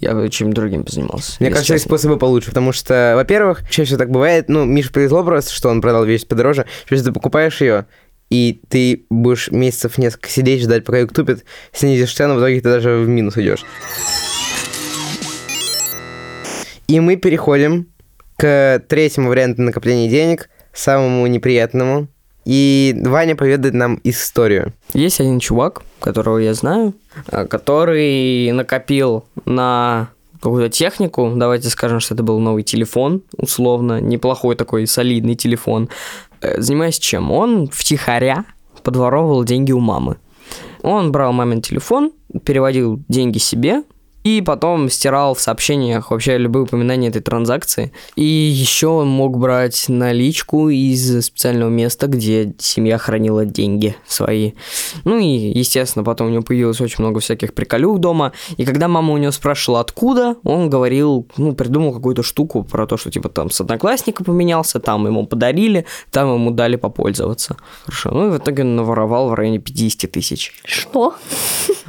Я 0.00 0.14
бы 0.14 0.28
чем-то 0.28 0.54
другим 0.56 0.84
позанимался. 0.84 1.36
Мне 1.38 1.48
если 1.48 1.54
кажется, 1.54 1.72
есть 1.74 1.84
способы 1.86 2.18
получше, 2.18 2.48
потому 2.48 2.72
что, 2.72 3.12
во-первых, 3.16 3.62
чаще 3.70 3.84
всего 3.84 3.98
так 3.98 4.10
бывает, 4.10 4.48
ну, 4.48 4.64
Мише 4.64 4.92
повезло 4.92 5.22
просто, 5.24 5.52
что 5.52 5.68
он 5.68 5.80
продал 5.80 6.04
вещь 6.04 6.26
подороже, 6.26 6.66
что 6.86 7.04
ты 7.04 7.12
покупаешь 7.12 7.60
ее, 7.60 7.86
и 8.30 8.60
ты 8.68 9.06
будешь 9.10 9.50
месяцев 9.50 9.98
несколько 9.98 10.28
сидеть, 10.28 10.62
ждать, 10.62 10.84
пока 10.84 10.98
ее 10.98 11.06
купят, 11.06 11.44
снизишь 11.72 12.14
цену, 12.14 12.34
в 12.34 12.38
итоге 12.38 12.60
ты 12.60 12.68
даже 12.68 12.96
в 12.96 13.08
минус 13.08 13.36
идешь. 13.36 13.64
И 16.88 17.00
мы 17.00 17.16
переходим 17.16 17.88
к 18.36 18.82
третьему 18.88 19.28
варианту 19.28 19.62
накопления 19.62 20.08
денег, 20.08 20.50
самому 20.72 21.26
неприятному. 21.26 22.08
И 22.44 22.94
Ваня 23.04 23.36
поведает 23.36 23.74
нам 23.74 24.00
историю. 24.04 24.72
Есть 24.92 25.20
один 25.20 25.40
чувак, 25.40 25.82
которого 26.00 26.38
я 26.38 26.54
знаю, 26.54 26.94
а, 27.28 27.46
который 27.46 28.52
накопил 28.52 29.24
на 29.44 30.08
какую-то 30.40 30.68
технику, 30.68 31.32
давайте 31.34 31.70
скажем, 31.70 32.00
что 32.00 32.12
это 32.12 32.22
был 32.22 32.38
новый 32.38 32.64
телефон, 32.64 33.22
условно, 33.38 34.00
неплохой 34.00 34.56
такой 34.56 34.86
солидный 34.86 35.36
телефон. 35.36 35.88
Э, 36.42 36.60
Занимаясь 36.60 36.98
чем? 36.98 37.30
Он 37.30 37.68
втихаря 37.68 38.44
подворовывал 38.82 39.44
деньги 39.44 39.72
у 39.72 39.80
мамы. 39.80 40.18
Он 40.82 41.12
брал 41.12 41.32
мамин 41.32 41.62
телефон, 41.62 42.12
переводил 42.44 43.00
деньги 43.08 43.38
себе, 43.38 43.84
и 44.24 44.40
потом 44.40 44.88
стирал 44.88 45.34
в 45.34 45.40
сообщениях 45.40 46.10
вообще 46.10 46.38
любые 46.38 46.64
упоминания 46.64 47.08
этой 47.08 47.20
транзакции. 47.20 47.92
И 48.16 48.24
еще 48.24 48.88
он 48.88 49.08
мог 49.08 49.38
брать 49.38 49.84
наличку 49.88 50.70
из 50.70 51.26
специального 51.26 51.68
места, 51.68 52.06
где 52.06 52.54
семья 52.58 52.96
хранила 52.96 53.44
деньги 53.44 53.94
свои. 54.06 54.52
Ну 55.04 55.18
и, 55.18 55.26
естественно, 55.26 56.04
потом 56.04 56.28
у 56.28 56.30
него 56.30 56.42
появилось 56.42 56.80
очень 56.80 57.04
много 57.04 57.20
всяких 57.20 57.52
приколюх 57.52 57.98
дома. 58.00 58.32
И 58.56 58.64
когда 58.64 58.88
мама 58.88 59.12
у 59.12 59.18
него 59.18 59.30
спрашивала, 59.30 59.80
откуда, 59.80 60.36
он 60.42 60.70
говорил, 60.70 61.26
ну, 61.36 61.54
придумал 61.54 61.92
какую-то 61.92 62.22
штуку 62.22 62.64
про 62.64 62.86
то, 62.86 62.96
что 62.96 63.10
типа 63.10 63.28
там 63.28 63.50
с 63.50 63.60
одноклассника 63.60 64.24
поменялся, 64.24 64.80
там 64.80 65.06
ему 65.06 65.26
подарили, 65.26 65.84
там 66.10 66.32
ему 66.32 66.50
дали 66.50 66.76
попользоваться. 66.76 67.56
Хорошо. 67.84 68.10
Ну 68.10 68.28
и 68.28 68.30
в 68.30 68.38
итоге 68.38 68.62
он 68.62 68.74
наворовал 68.74 69.28
в 69.28 69.34
районе 69.34 69.58
50 69.58 70.10
тысяч. 70.10 70.54
Что? 70.64 71.14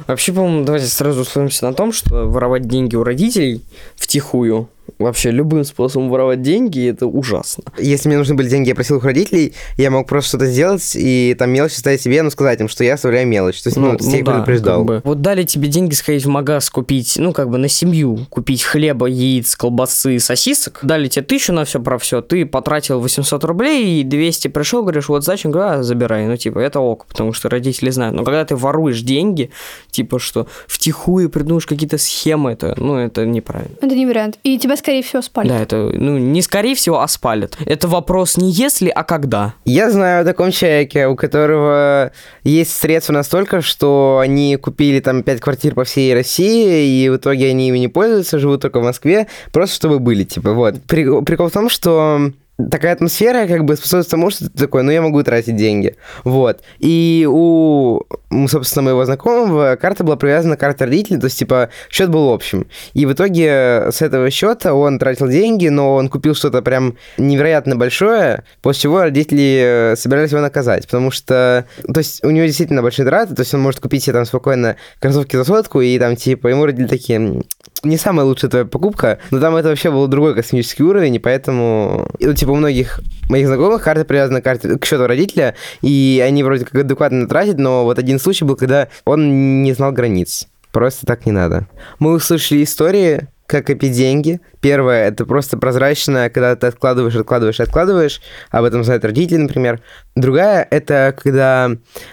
Вообще, 0.06 0.32
по-моему, 0.32 0.64
давайте 0.64 0.86
сразу 0.86 1.22
условимся 1.22 1.64
на 1.64 1.74
том, 1.74 1.92
что 1.92 2.26
воровать 2.26 2.68
деньги 2.68 2.94
у 2.96 3.02
родителей 3.02 3.62
втихую 3.96 4.68
Вообще, 4.98 5.30
любым 5.30 5.64
способом 5.64 6.08
воровать 6.08 6.42
деньги, 6.42 6.88
это 6.88 7.06
ужасно. 7.06 7.64
Если 7.78 8.08
мне 8.08 8.18
нужны 8.18 8.34
были 8.34 8.48
деньги, 8.48 8.68
я 8.68 8.74
просил 8.74 8.96
их 8.96 9.04
у 9.04 9.06
родителей, 9.06 9.54
я 9.76 9.90
мог 9.90 10.06
просто 10.06 10.30
что-то 10.30 10.46
сделать 10.46 10.92
и 10.94 11.34
там 11.38 11.50
мелочь 11.50 11.72
оставить 11.72 12.00
себе, 12.00 12.22
но 12.22 12.30
сказать 12.30 12.60
им, 12.60 12.68
что 12.68 12.84
я 12.84 12.94
оставляю 12.94 13.26
мелочь. 13.26 13.60
То 13.62 13.68
есть, 13.68 13.76
ну, 13.76 13.96
ну, 13.98 14.16
их 14.16 14.24
да, 14.24 14.32
предупреждал. 14.32 14.78
как 14.78 14.86
бы. 14.86 15.00
Вот 15.04 15.20
дали 15.20 15.44
тебе 15.44 15.68
деньги 15.68 15.94
сходить 15.94 16.24
в 16.24 16.28
магаз 16.28 16.70
купить, 16.70 17.14
ну, 17.18 17.32
как 17.32 17.50
бы 17.50 17.58
на 17.58 17.68
семью, 17.68 18.26
купить 18.30 18.62
хлеба, 18.62 19.06
яиц, 19.06 19.56
колбасы, 19.56 20.18
сосисок. 20.18 20.80
Дали 20.82 21.08
тебе 21.08 21.24
тысячу 21.24 21.52
на 21.52 21.64
все 21.64 21.80
про 21.80 21.98
все, 21.98 22.20
ты 22.20 22.46
потратил 22.46 23.00
800 23.00 23.44
рублей, 23.44 24.00
и 24.00 24.04
200 24.04 24.48
пришел, 24.48 24.82
говоришь, 24.82 25.08
вот 25.08 25.24
зачем, 25.24 25.50
говорю, 25.50 25.80
а, 25.80 25.82
забирай. 25.82 26.26
Ну, 26.26 26.36
типа, 26.36 26.58
это 26.58 26.80
ок, 26.80 27.06
потому 27.06 27.32
что 27.32 27.48
родители 27.48 27.90
знают. 27.90 28.14
Но 28.14 28.24
когда 28.24 28.44
ты 28.44 28.56
воруешь 28.56 29.00
деньги, 29.02 29.50
типа, 29.90 30.18
что 30.18 30.46
втихую 30.66 31.30
придумаешь 31.30 31.66
какие-то 31.66 31.98
схемы, 31.98 32.52
это, 32.52 32.74
ну, 32.76 32.96
это 32.96 33.26
неправильно. 33.26 33.76
Это 33.80 33.94
не 33.94 34.06
вариант. 34.06 34.38
И 34.42 34.58
тебя, 34.58 34.75
скорее 34.76 35.02
всего, 35.02 35.22
спалят. 35.22 35.50
Да, 35.52 35.60
это, 35.62 35.90
ну, 35.92 36.18
не 36.18 36.42
скорее 36.42 36.74
всего, 36.74 37.00
а 37.00 37.08
спалят. 37.08 37.56
Это 37.66 37.88
вопрос 37.88 38.36
не 38.36 38.50
если, 38.50 38.88
а 38.88 39.02
когда. 39.04 39.54
Я 39.64 39.90
знаю 39.90 40.22
о 40.22 40.24
таком 40.24 40.50
человеке, 40.50 41.06
у 41.06 41.16
которого 41.16 42.12
есть 42.44 42.76
средства 42.76 43.12
настолько, 43.12 43.60
что 43.62 44.20
они 44.22 44.56
купили 44.56 45.00
там 45.00 45.22
5 45.22 45.40
квартир 45.40 45.74
по 45.74 45.84
всей 45.84 46.14
России, 46.14 46.86
и 47.04 47.08
в 47.08 47.16
итоге 47.16 47.48
они 47.50 47.68
ими 47.68 47.78
не 47.78 47.88
пользуются, 47.88 48.38
живут 48.38 48.62
только 48.62 48.80
в 48.80 48.84
Москве, 48.84 49.26
просто 49.52 49.76
чтобы 49.76 49.98
были, 49.98 50.24
типа, 50.24 50.52
вот. 50.52 50.74
При- 50.86 51.22
Прикол 51.24 51.48
в 51.48 51.52
том, 51.52 51.68
что 51.68 52.30
такая 52.56 52.92
атмосфера 52.92 53.46
как 53.46 53.64
бы 53.64 53.76
способствует 53.76 54.08
тому, 54.08 54.30
что 54.30 54.50
ты 54.50 54.58
такой, 54.58 54.82
ну, 54.82 54.90
я 54.90 55.02
могу 55.02 55.22
тратить 55.22 55.56
деньги. 55.56 55.96
Вот. 56.24 56.62
И 56.78 57.28
у, 57.30 58.00
собственно, 58.48 58.82
моего 58.84 59.04
знакомого 59.04 59.76
карта 59.76 60.04
была 60.04 60.16
привязана 60.16 60.56
к 60.56 60.60
карте 60.60 60.84
родителей, 60.84 61.20
то 61.20 61.26
есть, 61.26 61.38
типа, 61.38 61.68
счет 61.90 62.10
был 62.10 62.32
общим. 62.32 62.66
И 62.94 63.04
в 63.06 63.12
итоге 63.12 63.88
с 63.90 64.00
этого 64.00 64.30
счета 64.30 64.74
он 64.74 64.98
тратил 64.98 65.28
деньги, 65.28 65.68
но 65.68 65.94
он 65.94 66.08
купил 66.08 66.34
что-то 66.34 66.62
прям 66.62 66.96
невероятно 67.18 67.76
большое, 67.76 68.44
после 68.62 68.82
чего 68.82 69.02
родители 69.02 69.92
э, 69.92 69.96
собирались 69.96 70.30
его 70.30 70.40
наказать, 70.40 70.86
потому 70.86 71.10
что, 71.10 71.66
то 71.92 71.98
есть, 71.98 72.24
у 72.24 72.30
него 72.30 72.46
действительно 72.46 72.82
большие 72.82 73.06
траты, 73.06 73.34
то 73.34 73.42
есть, 73.42 73.52
он 73.54 73.60
может 73.60 73.80
купить 73.80 74.02
себе 74.04 74.14
там 74.14 74.24
спокойно 74.24 74.76
кроссовки 74.98 75.36
за 75.36 75.44
сотку, 75.44 75.80
и 75.80 75.98
там, 75.98 76.16
типа, 76.16 76.48
ему 76.48 76.64
родители 76.64 76.86
такие, 76.88 77.16
«М, 77.16 77.42
не 77.88 77.96
самая 77.96 78.26
лучшая 78.26 78.50
твоя 78.50 78.64
покупка, 78.64 79.18
но 79.30 79.40
там 79.40 79.56
это 79.56 79.68
вообще 79.68 79.90
был 79.90 80.06
другой 80.06 80.34
космический 80.34 80.82
уровень, 80.82 81.14
и 81.14 81.18
поэтому, 81.18 82.08
ну, 82.20 82.34
типа, 82.34 82.50
у 82.50 82.56
многих 82.56 83.00
моих 83.28 83.46
знакомых 83.46 83.82
карта 83.82 84.04
привязана 84.04 84.40
к, 84.40 84.44
карте, 84.44 84.78
к 84.78 84.84
счету 84.84 85.06
родителя, 85.06 85.54
и 85.82 86.22
они 86.24 86.42
вроде 86.42 86.64
как 86.64 86.74
адекватно 86.74 87.26
тратят, 87.28 87.58
но 87.58 87.84
вот 87.84 87.98
один 87.98 88.18
случай 88.18 88.44
был, 88.44 88.56
когда 88.56 88.88
он 89.04 89.62
не 89.62 89.72
знал 89.72 89.92
границ. 89.92 90.46
Просто 90.72 91.06
так 91.06 91.24
не 91.26 91.32
надо. 91.32 91.66
Мы 91.98 92.12
услышали 92.12 92.62
истории, 92.62 93.28
как 93.46 93.66
копить 93.66 93.92
деньги. 93.92 94.40
Первое, 94.60 95.08
это 95.08 95.24
просто 95.24 95.56
прозрачно, 95.56 96.30
когда 96.30 96.56
ты 96.56 96.66
откладываешь, 96.66 97.14
откладываешь, 97.14 97.60
откладываешь. 97.60 98.20
Об 98.50 98.64
этом 98.64 98.84
знают 98.84 99.04
родители, 99.04 99.38
например. 99.38 99.80
Другая, 100.14 100.66
это 100.70 101.14
когда 101.16 101.70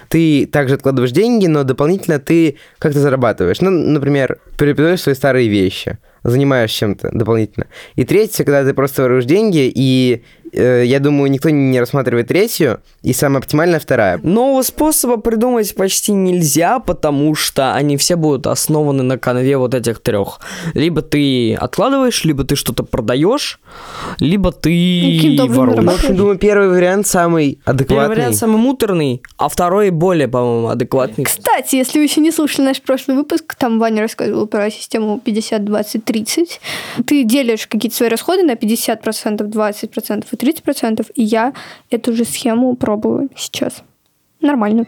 ты 0.10 0.46
также 0.46 0.76
откладываешь 0.76 1.12
деньги, 1.12 1.48
но 1.48 1.64
дополнительно 1.64 2.20
ты 2.20 2.58
как-то 2.80 3.00
зарабатываешь. 3.00 3.62
Ну, 3.62 3.72
например, 3.72 4.40
перепродаешь 4.58 5.02
свои 5.02 5.16
старые 5.16 5.50
вещи, 5.50 5.98
занимаешь 6.24 6.72
чем-то 6.72 7.10
дополнительно. 7.12 7.68
И 7.96 8.04
третье, 8.06 8.44
когда 8.44 8.64
ты 8.64 8.74
просто 8.74 9.02
воруешь 9.04 9.26
деньги, 9.26 9.72
и 9.74 10.24
э, 10.54 10.84
я 10.86 11.00
думаю, 11.00 11.30
никто 11.30 11.50
не 11.50 11.80
рассматривает 11.80 12.28
третью, 12.28 12.82
и 13.02 13.14
самая 13.14 13.40
оптимальная 13.40 13.80
вторая. 13.80 14.20
Нового 14.24 14.62
способа 14.62 15.18
придумать 15.18 15.76
почти 15.76 16.14
нельзя, 16.14 16.80
потому 16.80 17.36
что 17.36 17.74
они 17.74 17.98
все 17.98 18.16
будут 18.16 18.48
основаны 18.48 19.04
на 19.04 19.18
конве 19.18 19.58
вот 19.58 19.74
этих 19.74 20.00
трех. 20.00 20.40
Либо 20.74 21.02
ты 21.02 21.56
откладываешь, 21.56 22.24
либо 22.24 22.44
ты 22.44 22.56
что-то 22.56 22.84
продаешь, 22.84 23.60
либо 24.20 24.52
ты 24.52 24.70
образом 25.42 25.54
воруешь. 25.54 25.84
Ну, 25.84 25.92
в 25.92 25.96
общем, 25.96 26.16
думаю, 26.16 26.38
первый 26.38 26.70
вариант 26.70 27.08
самый 27.08 27.60
адекватный. 27.66 27.96
Первый 27.96 28.16
вариант 28.16 28.36
самый 28.36 28.58
муторный, 28.58 29.22
а 29.38 29.50
второй 29.50 29.90
более, 29.90 30.28
по-моему, 30.28 30.70
адекватный. 30.70 31.26
Кстати, 31.26 31.76
если 31.76 32.00
вы 32.00 32.06
еще 32.06 32.22
не 32.22 32.32
слушали 32.32 32.66
наш 32.66 32.82
прошлый 32.82 33.18
выпуск, 33.18 33.56
там 33.56 33.80
Ваня 33.80 34.02
рассказывал 34.02 34.48
про 34.48 34.70
систему 34.72 35.20
50-20-30. 36.14 36.60
Ты 37.06 37.24
делишь 37.24 37.68
какие-то 37.68 37.96
свои 37.96 38.10
расходы 38.10 38.44
на 38.44 38.54
50%, 38.54 39.38
20% 39.50 40.26
и 40.32 40.36
30%, 40.36 41.12
и 41.16 41.24
я 41.24 41.54
эту 41.90 42.14
же 42.14 42.26
схему 42.26 42.76
пробую 42.76 43.30
сейчас. 43.36 43.84
Нормально. 44.42 44.86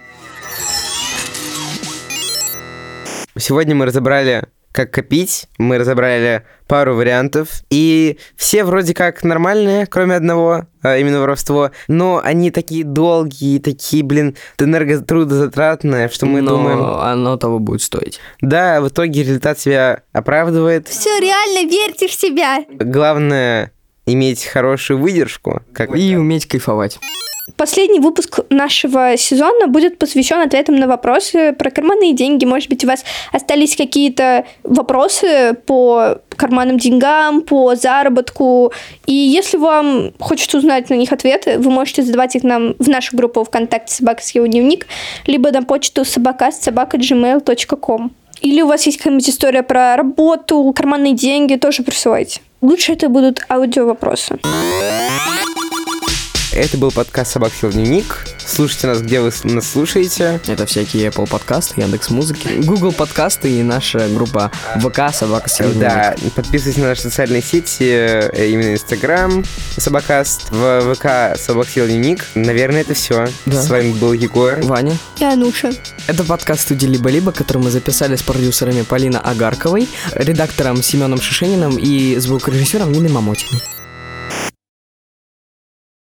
Сегодня 3.37 3.75
мы 3.75 3.85
разобрали, 3.85 4.43
как 4.75 4.91
копить, 4.91 5.47
мы 5.57 5.77
разобрали 5.77 6.43
пару 6.67 6.95
вариантов, 6.95 7.63
и 7.69 8.17
все 8.35 8.65
вроде 8.65 8.93
как 8.93 9.23
нормальные, 9.23 9.85
кроме 9.85 10.15
одного, 10.15 10.65
а 10.81 10.97
именно 10.97 11.21
воровство, 11.21 11.71
но 11.87 12.19
они 12.21 12.51
такие 12.51 12.83
долгие, 12.83 13.59
такие, 13.59 14.03
блин, 14.03 14.35
энерготрудозатратные, 14.59 16.09
что 16.09 16.25
мы 16.25 16.41
Но 16.41 16.51
думаем, 16.51 16.83
оно 16.83 17.37
того 17.37 17.59
будет 17.59 17.81
стоить. 17.81 18.19
да, 18.41 18.81
в 18.81 18.89
итоге 18.89 19.23
результат 19.23 19.57
себя 19.59 20.01
оправдывает. 20.11 20.89
Все, 20.89 21.19
реально 21.19 21.69
верьте 21.69 22.07
в 22.09 22.11
себя. 22.11 22.65
Главное 22.69 23.71
иметь 24.05 24.43
хорошую 24.45 24.99
выдержку, 24.99 25.61
как 25.73 25.95
И 25.95 26.17
уметь 26.17 26.47
кайфовать. 26.47 26.99
Последний 27.57 27.99
выпуск 27.99 28.39
нашего 28.49 29.15
сезона 29.17 29.67
будет 29.67 29.99
посвящен 29.99 30.39
ответам 30.39 30.77
на 30.77 30.87
вопросы 30.87 31.53
про 31.53 31.69
карманные 31.69 32.13
деньги. 32.13 32.43
Может 32.43 32.69
быть, 32.69 32.83
у 32.83 32.87
вас 32.87 33.05
остались 33.31 33.75
какие-то 33.75 34.45
вопросы 34.63 35.55
по 35.67 36.17
карманным 36.29 36.79
деньгам, 36.79 37.41
по 37.41 37.75
заработку. 37.75 38.73
И 39.05 39.13
если 39.13 39.57
вам 39.57 40.11
хочется 40.19 40.57
узнать 40.57 40.89
на 40.89 40.95
них 40.95 41.11
ответы, 41.11 41.59
вы 41.59 41.69
можете 41.69 42.01
задавать 42.01 42.35
их 42.35 42.43
нам 42.43 42.73
в 42.79 42.89
нашу 42.89 43.15
группу 43.15 43.43
ВКонтакте 43.43 43.93
«Собака 43.93 44.23
с 44.23 44.31
его 44.31 44.47
дневник», 44.47 44.87
либо 45.27 45.51
на 45.51 45.61
почту 45.61 46.03
собакаст 46.03 46.63
собака 46.63 46.97
gmail.com. 46.97 48.11
Или 48.41 48.61
у 48.63 48.67
вас 48.67 48.85
есть 48.87 48.97
какая-нибудь 48.97 49.29
история 49.29 49.61
про 49.61 49.95
работу, 49.95 50.73
карманные 50.75 51.13
деньги, 51.13 51.55
тоже 51.55 51.83
присылайте. 51.83 52.41
Лучше 52.61 52.93
это 52.93 53.07
будут 53.07 53.41
аудио-вопросы. 53.49 54.39
Это 56.55 56.77
был 56.77 56.89
подкаст 56.89 57.33
«Собак 57.33 57.51
съел 57.53 57.73
дневник». 57.73 58.25
Слушайте 58.37 58.87
нас, 58.87 59.01
где 59.01 59.19
вы 59.19 59.29
нас 59.43 59.69
слушаете. 59.69 60.39
Это 60.47 60.65
всякие 60.65 61.09
Apple 61.09 61.27
подкасты, 61.27 61.81
Яндекс 61.81 62.09
Музыки, 62.11 62.47
Google 62.59 62.93
подкасты 62.93 63.59
и 63.59 63.61
наша 63.61 64.07
группа 64.07 64.53
ВК 64.77 65.13
Собака 65.13 65.49
Съел 65.49 65.73
Да, 65.73 66.15
подписывайтесь 66.33 66.81
на 66.81 66.87
наши 66.87 67.01
социальные 67.01 67.41
сети, 67.41 67.83
э, 67.83 68.47
именно 68.47 68.71
Инстаграм, 68.71 69.43
Собакаст, 69.77 70.49
в 70.49 70.95
ВК 70.95 71.37
Собак 71.37 71.67
съел 71.67 71.87
дневник. 71.87 72.25
Наверное, 72.35 72.81
это 72.81 72.93
все. 72.93 73.27
Да. 73.45 73.61
С 73.61 73.69
вами 73.69 73.91
был 73.91 74.13
Егор. 74.13 74.61
Ваня. 74.61 74.97
И 75.19 75.25
Ануша. 75.25 75.73
Это 76.07 76.23
подкаст 76.23 76.61
студии 76.61 76.87
«Либо-либо», 76.87 77.33
который 77.33 77.63
мы 77.63 77.69
записали 77.69 78.15
с 78.15 78.21
продюсерами 78.21 78.83
Полина 78.83 79.19
Агарковой, 79.19 79.89
редактором 80.13 80.81
Семеном 80.81 81.19
Шишениным 81.19 81.77
и 81.77 82.15
звукорежиссером 82.15 82.93
Ниной 82.93 83.09
Мамотиной. 83.09 83.61